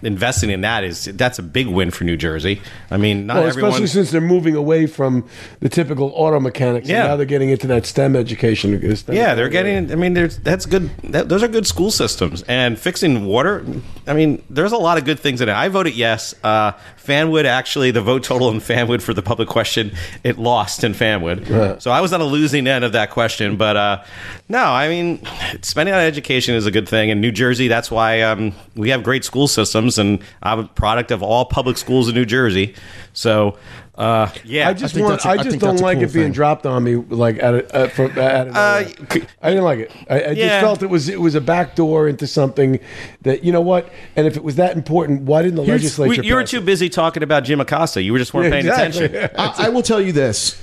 investing 0.01 0.49
in 0.49 0.61
that 0.61 0.83
is 0.83 1.05
that's 1.05 1.39
a 1.39 1.43
big 1.43 1.67
win 1.67 1.91
for 1.91 2.03
New 2.03 2.17
Jersey. 2.17 2.61
I 2.91 2.97
mean, 2.97 3.25
not 3.25 3.37
Well, 3.37 3.47
everyone. 3.47 3.71
especially 3.71 3.87
since 3.87 4.11
they're 4.11 4.21
moving 4.21 4.55
away 4.55 4.85
from 4.85 5.27
the 5.59 5.69
typical 5.69 6.11
auto 6.15 6.39
mechanics. 6.39 6.87
Yeah. 6.87 7.01
And 7.01 7.09
now 7.09 7.15
they're 7.17 7.25
getting 7.25 7.49
into 7.49 7.67
that 7.67 7.85
STEM 7.85 8.15
education. 8.15 8.95
STEM 8.95 9.15
yeah, 9.15 9.35
they're 9.35 9.49
getting. 9.49 9.91
I 9.91 9.95
mean, 9.95 10.13
there's 10.13 10.37
that's 10.39 10.65
good. 10.65 10.89
That, 11.03 11.29
those 11.29 11.43
are 11.43 11.47
good 11.47 11.65
school 11.67 11.91
systems. 11.91 12.43
And 12.43 12.77
fixing 12.77 13.25
water. 13.25 13.65
I 14.07 14.13
mean, 14.13 14.43
there's 14.49 14.71
a 14.71 14.77
lot 14.77 14.97
of 14.97 15.05
good 15.05 15.19
things 15.19 15.41
in 15.41 15.49
it. 15.49 15.53
I 15.53 15.69
voted 15.69 15.95
yes. 15.95 16.35
Uh, 16.43 16.73
Fanwood 16.97 17.45
actually, 17.45 17.91
the 17.91 18.01
vote 18.01 18.23
total 18.23 18.49
in 18.49 18.59
Fanwood 18.59 19.01
for 19.01 19.13
the 19.13 19.21
public 19.21 19.47
question, 19.47 19.91
it 20.23 20.37
lost 20.37 20.83
in 20.83 20.93
Fanwood. 20.93 21.47
Right. 21.47 21.81
So 21.81 21.91
I 21.91 22.01
was 22.01 22.13
on 22.13 22.21
a 22.21 22.25
losing 22.25 22.67
end 22.67 22.83
of 22.83 22.93
that 22.93 23.11
question. 23.11 23.57
But 23.57 23.77
uh, 23.77 24.03
no, 24.49 24.63
I 24.63 24.87
mean, 24.87 25.25
spending 25.61 25.93
on 25.93 26.01
education 26.01 26.55
is 26.55 26.65
a 26.65 26.71
good 26.71 26.87
thing. 26.89 27.09
In 27.09 27.21
New 27.21 27.31
Jersey, 27.31 27.67
that's 27.67 27.91
why 27.91 28.21
um, 28.21 28.53
we 28.75 28.89
have 28.89 29.03
great 29.03 29.23
school 29.23 29.47
systems, 29.55 29.97
and 29.97 30.19
I'm 30.43 30.59
a 30.59 30.67
product 30.67 31.09
of 31.11 31.23
all 31.23 31.45
public 31.45 31.77
schools 31.77 32.07
in 32.09 32.13
New 32.15 32.25
Jersey. 32.25 32.75
So. 33.13 33.57
Uh, 33.97 34.29
yeah, 34.43 34.67
I 34.67 34.73
just 34.73 34.93
think 34.93 35.05
want. 35.07 35.21
that's 35.21 35.25
a- 35.25 35.29
I 35.29 35.31
I 35.31 35.37
just 35.37 35.51
think 35.51 35.61
don't 35.61 35.79
like 35.79 35.99
cool 35.99 36.03
it 36.09 36.11
being 36.13 36.25
thing. 36.25 36.31
dropped 36.33 36.65
on 36.65 36.83
me 36.83 36.95
like 36.97 37.41
at 37.41 37.53
a, 37.55 37.73
uh, 37.73 37.87
from, 37.87 38.11
at 38.19 38.49
Uh, 38.49 38.83
a, 38.83 39.21
I 39.41 39.49
didn't 39.51 39.63
like 39.63 39.79
it. 39.79 39.91
I, 40.09 40.15
I 40.31 40.35
just 40.35 40.59
felt 40.59 40.83
it 40.83 40.89
was 40.89 41.07
it 41.07 41.21
was 41.21 41.33
a 41.33 41.39
back 41.39 41.75
door 41.77 42.09
into 42.09 42.27
something 42.27 42.81
that 43.21 43.45
you 43.45 43.53
know 43.53 43.61
what. 43.61 43.89
And 44.17 44.27
if 44.27 44.35
it 44.35 44.43
was 44.43 44.57
that 44.57 44.75
important, 44.75 45.21
why 45.21 45.43
didn't 45.43 45.55
the 45.55 45.63
Here's- 45.63 45.79
legislature? 45.83 46.21
We- 46.23 46.27
you 46.27 46.35
were 46.35 46.43
too 46.43 46.59
busy 46.59 46.89
talking 46.89 47.23
about 47.23 47.45
Jim 47.45 47.61
Acosta. 47.61 48.01
You 48.01 48.11
were 48.11 48.19
just 48.19 48.33
weren't 48.33 48.47
Yeah, 48.53 48.61
paying 48.61 48.65
exactly. 48.67 49.05
attention. 49.05 49.39
I, 49.39 49.67
I 49.67 49.69
will 49.69 49.81
tell 49.81 50.01
you 50.01 50.11
this. 50.11 50.61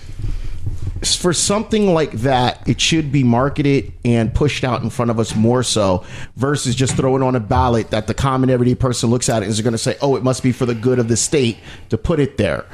For 1.05 1.33
something 1.33 1.93
like 1.95 2.13
that, 2.13 2.67
it 2.69 2.81
should 2.81 3.11
be 3.11 3.25
marketed 3.25 3.93
and 4.05 4.33
pushed 4.33 4.63
out 4.63 4.83
in 4.83 4.91
front 4.91 5.11
of 5.11 5.19
us 5.19 5.35
more 5.35 5.63
so 5.63 6.05
versus 6.37 6.77
just 6.77 6.97
throwing 6.97 7.23
on 7.23 7.35
a 7.35 7.41
ballot 7.41 7.91
that 7.91 8.07
the 8.07 8.15
common 8.15 8.51
everyday 8.51 8.77
person 8.77 9.11
looks 9.11 9.29
at 9.29 9.43
it 9.43 9.47
and 9.47 9.51
is 9.51 9.61
going 9.61 9.73
to 9.73 9.79
say, 9.79 9.97
oh, 10.01 10.15
it 10.15 10.23
must 10.23 10.43
be 10.43 10.53
for 10.53 10.65
the 10.65 10.75
good 10.75 11.01
of 11.01 11.09
the 11.09 11.17
state 11.17 11.59
to 11.89 11.99
put 11.99 12.21
it 12.21 12.37
there. 12.37 12.65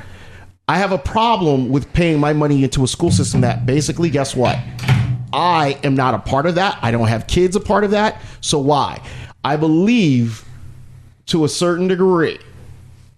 I 0.69 0.77
have 0.77 0.93
a 0.93 0.99
problem 0.99 1.71
with 1.71 1.91
paying 1.95 2.21
my 2.21 2.35
money 2.35 2.63
into 2.63 2.85
a 2.85 2.89
school 2.89 3.11
system 3.11 3.41
that 3.41 3.65
basically, 3.65 4.11
guess 4.11 4.37
what? 4.37 4.59
I 5.33 5.79
am 5.83 5.95
not 5.95 6.13
a 6.15 6.19
part 6.19 6.45
of 6.45 6.57
that. 6.57 6.79
I 6.83 6.91
don't 6.91 7.09
have 7.09 7.27
kids 7.27 7.57
a 7.57 7.61
part 7.61 7.85
of 7.85 7.93
that. 7.93 8.21
So 8.43 8.59
why? 8.59 9.03
I 9.43 9.57
believe 9.57 10.45
to 11.27 11.45
a 11.45 11.49
certain 11.49 11.89
degree 11.89 12.39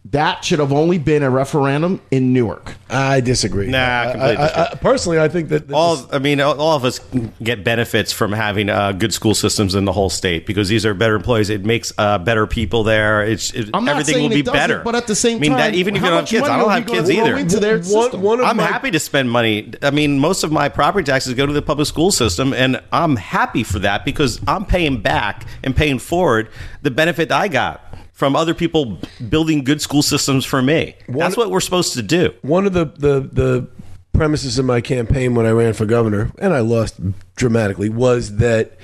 that 0.06 0.42
should 0.44 0.60
have 0.60 0.72
only 0.72 0.96
been 0.96 1.22
a 1.22 1.28
referendum 1.28 2.00
in 2.10 2.32
Newark. 2.32 2.74
I 2.88 3.20
disagree. 3.20 3.66
Nah, 3.66 3.78
I- 3.78 4.10
completely 4.10 4.36
I, 4.36 4.46
I, 4.46 4.70
I, 4.70 4.74
personally, 4.76 5.20
I 5.20 5.28
think 5.28 5.50
that, 5.50 5.68
that 5.68 5.74
all 5.74 6.08
I 6.10 6.18
mean, 6.18 6.40
all 6.40 6.58
all 6.58 6.74
of 6.74 6.86
us 6.86 7.00
get 7.42 7.64
benefits 7.64 8.10
from 8.10 8.32
having 8.32 8.70
uh, 8.70 8.92
good 8.92 9.12
school 9.12 9.34
systems 9.34 9.74
in 9.74 9.84
the 9.84 9.92
whole 9.92 10.08
state 10.08 10.46
because 10.46 10.70
these 10.70 10.86
are 10.86 10.94
better 10.94 11.16
employees. 11.16 11.50
It 11.50 11.66
makes 11.66 11.92
uh, 11.98 12.16
better 12.16 12.46
people 12.46 12.82
there. 12.82 13.22
It's 13.22 13.52
it, 13.52 13.68
I'm 13.74 13.84
not 13.84 14.00
everything 14.00 14.22
will 14.22 14.30
be 14.30 14.40
it 14.40 14.46
better. 14.46 14.80
but 14.82 14.94
at 14.94 15.06
the 15.06 15.14
same 15.14 15.36
I 15.36 15.40
mean, 15.40 15.50
time, 15.50 15.58
that, 15.58 15.74
even 15.74 15.94
if 15.94 16.02
you 16.02 16.08
don't 16.08 16.20
have 16.20 16.28
kids, 16.28 16.48
I 16.48 16.56
don't 16.56 16.70
have 16.70 16.86
kids 16.86 17.10
either. 17.10 17.36
into 17.36 17.60
their 17.60 17.76
one, 17.76 17.84
system? 17.84 18.22
one 18.22 18.40
I'm 18.42 18.56
my, 18.56 18.62
happy 18.62 18.90
to 18.92 18.98
spend 18.98 19.30
money. 19.30 19.74
I 19.82 19.90
mean, 19.90 20.18
most 20.18 20.44
of 20.44 20.50
my 20.50 20.70
property 20.70 21.04
taxes 21.04 21.34
go 21.34 21.44
to 21.44 21.52
the 21.52 21.62
public 21.62 21.86
school 21.86 22.10
system, 22.10 22.54
and 22.54 22.82
I'm 22.90 23.16
happy 23.16 23.64
for 23.64 23.78
that 23.80 24.06
because 24.06 24.40
I'm 24.48 24.64
paying 24.64 25.02
back 25.02 25.46
and 25.62 25.76
paying 25.76 25.98
forward 25.98 26.48
the 26.80 26.90
benefit 26.90 27.30
I 27.30 27.48
got 27.48 27.84
from 28.20 28.37
other 28.37 28.52
people 28.52 28.98
building 29.30 29.64
good 29.64 29.80
school 29.80 30.02
systems 30.02 30.44
for 30.44 30.61
me. 30.61 30.94
That's 31.09 31.38
what 31.38 31.50
we're 31.50 31.61
supposed 31.61 31.94
to 31.94 32.02
do. 32.02 32.35
one 32.42 32.66
of 32.66 32.74
the, 32.74 32.85
the 32.85 33.20
the 33.33 33.68
premises 34.12 34.59
of 34.59 34.66
my 34.66 34.83
campaign 34.83 35.35
when 35.35 35.46
I 35.46 35.50
ran 35.52 35.72
for 35.72 35.87
governor, 35.87 36.30
and 36.38 36.52
I 36.52 36.61
lost 36.61 37.00
dramatically, 37.37 37.88
was 37.88 38.37
that 38.37 38.76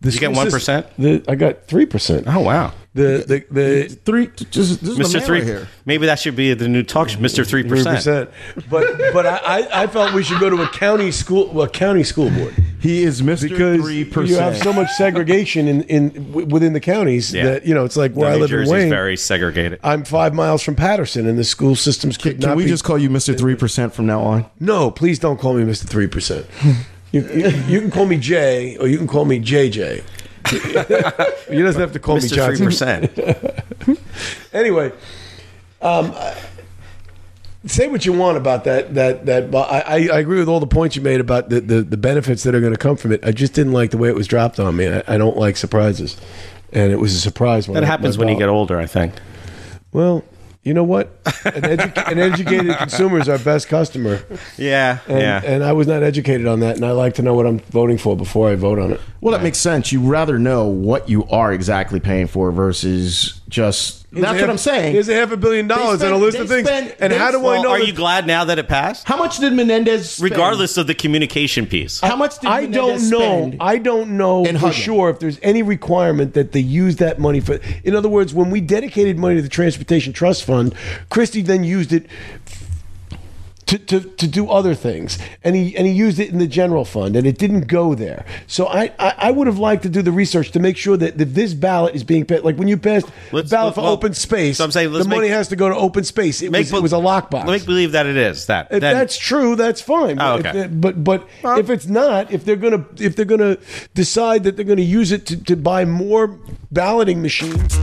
the 0.00 0.10
you 0.10 0.18
get 0.20 0.30
1%? 0.32 0.50
system- 0.50 0.84
the- 0.98 1.22
I 1.28 1.34
got 1.34 1.66
three 1.66 1.84
percent. 1.84 2.24
Oh 2.26 2.40
wow. 2.40 2.72
The 2.94 3.24
the 3.26 3.44
the 3.50 3.88
Three, 4.04 4.26
just, 4.50 4.82
this 4.84 4.98
Mr. 4.98 5.14
man 5.14 5.22
Three, 5.22 5.38
right 5.38 5.46
here. 5.46 5.68
maybe 5.86 6.04
that 6.06 6.18
should 6.18 6.36
be 6.36 6.52
the 6.52 6.68
new 6.68 6.82
talk 6.82 7.08
show, 7.08 7.18
Mr. 7.18 7.46
Three 7.48 7.62
three 7.62 7.70
percent. 7.82 7.96
percent. 7.96 8.30
But 8.68 8.98
but 9.14 9.24
I, 9.24 9.36
I 9.38 9.82
I 9.84 9.86
felt 9.86 10.12
we 10.12 10.22
should 10.22 10.38
go 10.40 10.50
to 10.50 10.60
a 10.62 10.68
county 10.68 11.10
school 11.10 11.50
well, 11.54 11.64
a 11.64 11.70
county 11.70 12.02
school 12.02 12.28
board 12.28 12.54
He 12.80 13.02
is 13.02 13.22
Mr. 13.22 13.48
because 13.48 13.80
Three 13.80 14.26
you 14.28 14.36
have 14.36 14.58
so 14.58 14.74
much 14.74 14.90
segregation 14.90 15.68
in 15.68 15.82
in 15.84 16.32
within 16.50 16.74
the 16.74 16.80
counties 16.80 17.32
Yeah. 17.32 17.44
that 17.44 17.66
you 17.66 17.74
know 17.74 17.86
it's 17.86 17.96
like 17.96 18.12
where 18.12 18.28
I 18.28 18.34
New 18.34 18.40
live 18.40 18.50
Jersey's 18.50 18.70
in 18.72 18.76
Wayne. 18.80 18.90
very 18.90 19.16
segregated. 19.16 19.80
I'm 19.82 20.04
five 20.04 20.34
miles 20.34 20.62
from 20.62 20.74
Paterson, 20.74 21.26
and 21.26 21.38
the 21.38 21.44
school 21.44 21.74
systems 21.74 22.18
could 22.18 22.40
Can 22.40 22.50
not 22.50 22.56
we 22.58 22.64
be. 22.64 22.68
just 22.68 22.84
call 22.84 22.98
you 22.98 23.08
Mr. 23.08 23.36
Three 23.38 23.54
percent 23.54 23.94
from 23.94 24.04
now 24.04 24.20
on? 24.20 24.44
no, 24.60 24.90
please 24.90 25.18
don't 25.18 25.40
call 25.40 25.54
me 25.54 25.64
Mister 25.64 25.86
Three 25.86 26.08
Percent. 26.08 26.44
You, 27.10 27.22
you, 27.28 27.48
you 27.68 27.80
can 27.80 27.90
call 27.90 28.04
me 28.06 28.16
Jay, 28.18 28.76
or 28.78 28.86
you 28.86 28.96
can 28.98 29.06
call 29.06 29.24
me 29.24 29.38
JJ. 29.38 30.02
You 30.52 31.62
doesn't 31.62 31.80
have 31.80 31.92
to 31.92 31.98
call 31.98 32.16
me 32.16 32.22
Mr. 32.22 32.28
Three 32.46 32.56
Johnson. 32.56 33.08
percent. 33.08 33.98
anyway, 34.52 34.92
um, 35.80 36.14
say 37.66 37.88
what 37.88 38.04
you 38.06 38.12
want 38.12 38.36
about 38.36 38.64
that. 38.64 38.94
That 38.94 39.26
that. 39.26 39.50
But 39.50 39.70
I, 39.70 39.80
I 39.80 39.94
I 40.14 40.18
agree 40.20 40.38
with 40.38 40.48
all 40.48 40.60
the 40.60 40.66
points 40.66 40.96
you 40.96 41.02
made 41.02 41.20
about 41.20 41.48
the, 41.48 41.60
the, 41.60 41.82
the 41.82 41.96
benefits 41.96 42.42
that 42.44 42.54
are 42.54 42.60
going 42.60 42.72
to 42.72 42.78
come 42.78 42.96
from 42.96 43.12
it. 43.12 43.24
I 43.24 43.32
just 43.32 43.54
didn't 43.54 43.72
like 43.72 43.90
the 43.90 43.98
way 43.98 44.08
it 44.08 44.14
was 44.14 44.26
dropped 44.26 44.58
on 44.60 44.76
me. 44.76 44.88
I, 44.88 45.02
I 45.08 45.18
don't 45.18 45.36
like 45.36 45.56
surprises, 45.56 46.20
and 46.72 46.92
it 46.92 46.96
was 47.00 47.14
a 47.14 47.20
surprise. 47.20 47.68
When 47.68 47.74
That 47.74 47.84
I- 47.84 47.86
happens 47.86 48.18
when 48.18 48.28
you 48.28 48.36
get 48.36 48.48
older, 48.48 48.78
I 48.78 48.86
think. 48.86 49.14
Well, 49.92 50.24
you 50.62 50.74
know 50.74 50.84
what? 50.84 51.08
An, 51.44 51.62
edu- 51.62 52.10
an 52.12 52.18
educated 52.18 52.76
consumer 52.76 53.18
is 53.18 53.28
our 53.28 53.38
best 53.38 53.68
customer. 53.68 54.20
Yeah, 54.56 54.98
And, 55.08 55.18
yeah. 55.20 55.40
and 55.44 55.64
I 55.64 55.72
was 55.72 55.86
not 55.88 56.02
educated 56.02 56.46
on 56.46 56.60
that, 56.60 56.76
and 56.76 56.84
I 56.86 56.92
like 56.92 57.14
to 57.14 57.22
know 57.22 57.34
what 57.34 57.46
I'm 57.46 57.58
voting 57.58 57.98
for 57.98 58.16
before 58.16 58.48
I 58.48 58.54
vote 58.54 58.78
on 58.78 58.92
it. 58.92 59.00
Well, 59.20 59.32
that 59.32 59.42
makes 59.42 59.58
sense. 59.58 59.90
You 59.92 60.00
rather 60.00 60.38
know 60.38 60.66
what 60.66 61.08
you 61.08 61.24
are 61.30 61.52
exactly 61.52 61.98
paying 62.00 62.26
for 62.28 62.50
versus 62.52 63.40
just. 63.48 64.01
Here's 64.12 64.22
that's 64.26 64.38
a 64.38 64.40
what 64.42 64.50
I'm 64.50 64.58
saying. 64.58 64.92
Here's 64.92 65.08
a 65.08 65.14
half 65.14 65.32
a 65.32 65.36
billion 65.38 65.66
dollars 65.68 66.00
spend- 66.00 66.12
and 66.14 66.22
a 66.22 66.24
list 66.24 66.38
of 66.38 66.46
things. 66.48 66.68
spend- 66.68 66.94
and 67.00 67.12
how 67.14 67.30
do 67.30 67.46
I 67.46 67.62
know? 67.62 67.70
are 67.70 67.78
that- 67.78 67.86
you 67.86 67.94
glad 67.94 68.26
now 68.26 68.44
that 68.44 68.58
it 68.58 68.68
passed? 68.68 69.08
How 69.08 69.16
much 69.16 69.38
did 69.38 69.54
Menendez? 69.54 70.10
Spend? 70.10 70.30
Regardless 70.30 70.76
of 70.76 70.86
the 70.86 70.94
communication 70.94 71.66
piece. 71.66 71.98
how 72.00 72.14
much 72.16 72.38
did 72.38 72.50
I 72.50 72.66
don't 72.66 73.08
know. 73.08 73.18
spend? 73.20 73.56
I 73.60 73.78
don't 73.78 74.18
know 74.18 74.44
in 74.44 74.58
for 74.58 74.66
Hugin? 74.66 74.72
sure 74.84 75.10
if 75.10 75.18
there's 75.18 75.38
any 75.42 75.62
requirement 75.62 76.34
that 76.34 76.52
they 76.52 76.60
use 76.60 76.96
that 76.96 77.18
money 77.18 77.40
for. 77.40 77.58
In 77.84 77.96
other 77.96 78.08
words, 78.10 78.34
when 78.34 78.50
we 78.50 78.60
dedicated 78.60 79.18
money 79.18 79.36
to 79.36 79.42
the 79.42 79.48
Transportation 79.48 80.12
Trust 80.12 80.44
Fund, 80.44 80.74
Christie 81.08 81.40
then 81.42 81.64
used 81.64 81.92
it. 81.92 82.06
To, 83.72 83.78
to, 83.78 84.00
to 84.00 84.26
do 84.28 84.50
other 84.50 84.74
things 84.74 85.18
and 85.42 85.56
he 85.56 85.74
and 85.78 85.86
he 85.86 85.94
used 85.94 86.18
it 86.18 86.28
in 86.28 86.38
the 86.38 86.46
general 86.46 86.84
fund 86.84 87.16
and 87.16 87.26
it 87.26 87.38
didn't 87.38 87.68
go 87.68 87.94
there 87.94 88.26
so 88.46 88.66
I, 88.66 88.92
I, 88.98 89.14
I 89.16 89.30
would 89.30 89.46
have 89.46 89.58
liked 89.58 89.84
to 89.84 89.88
do 89.88 90.02
the 90.02 90.12
research 90.12 90.50
to 90.50 90.60
make 90.60 90.76
sure 90.76 90.98
that, 90.98 91.16
that 91.16 91.32
this 91.34 91.54
ballot 91.54 91.94
is 91.94 92.04
being 92.04 92.26
passed 92.26 92.44
like 92.44 92.56
when 92.56 92.68
you 92.68 92.76
passed 92.76 93.06
Let's- 93.32 93.48
ballot 93.48 93.74
for 93.76 93.80
well, 93.80 93.92
open 93.92 94.12
space 94.12 94.58
so 94.58 94.64
I'm 94.64 94.72
saying, 94.72 94.92
let's 94.92 95.06
the 95.06 95.14
money 95.14 95.28
has 95.28 95.48
to 95.48 95.56
go 95.56 95.70
to 95.70 95.74
open 95.74 96.04
space 96.04 96.42
it, 96.42 96.52
was, 96.52 96.70
it 96.70 96.82
was 96.82 96.92
a 96.92 96.96
lockbox 96.96 97.46
Let 97.46 97.60
me 97.62 97.64
believe 97.66 97.92
that 97.92 98.04
it 98.04 98.18
is 98.18 98.44
that. 98.48 98.66
if 98.70 98.82
Then- 98.82 98.94
that's 98.94 99.16
true, 99.16 99.56
that's 99.56 99.80
fine. 99.80 100.20
Oh, 100.20 100.34
okay. 100.34 100.52
they- 100.52 100.66
but 100.66 101.02
but 101.02 101.26
if 101.42 101.70
it's 101.70 101.86
not, 101.86 102.30
if 102.30 102.44
they're 102.44 102.56
gonna 102.56 102.84
if 102.98 103.16
they're 103.16 103.24
gonna 103.24 103.56
decide 103.94 104.44
that 104.44 104.56
they're 104.56 104.66
gonna 104.66 104.82
use 104.82 105.12
it 105.12 105.24
to, 105.28 105.42
to 105.44 105.56
buy 105.56 105.86
more 105.86 106.38
balloting 106.70 107.22
machines. 107.22 107.78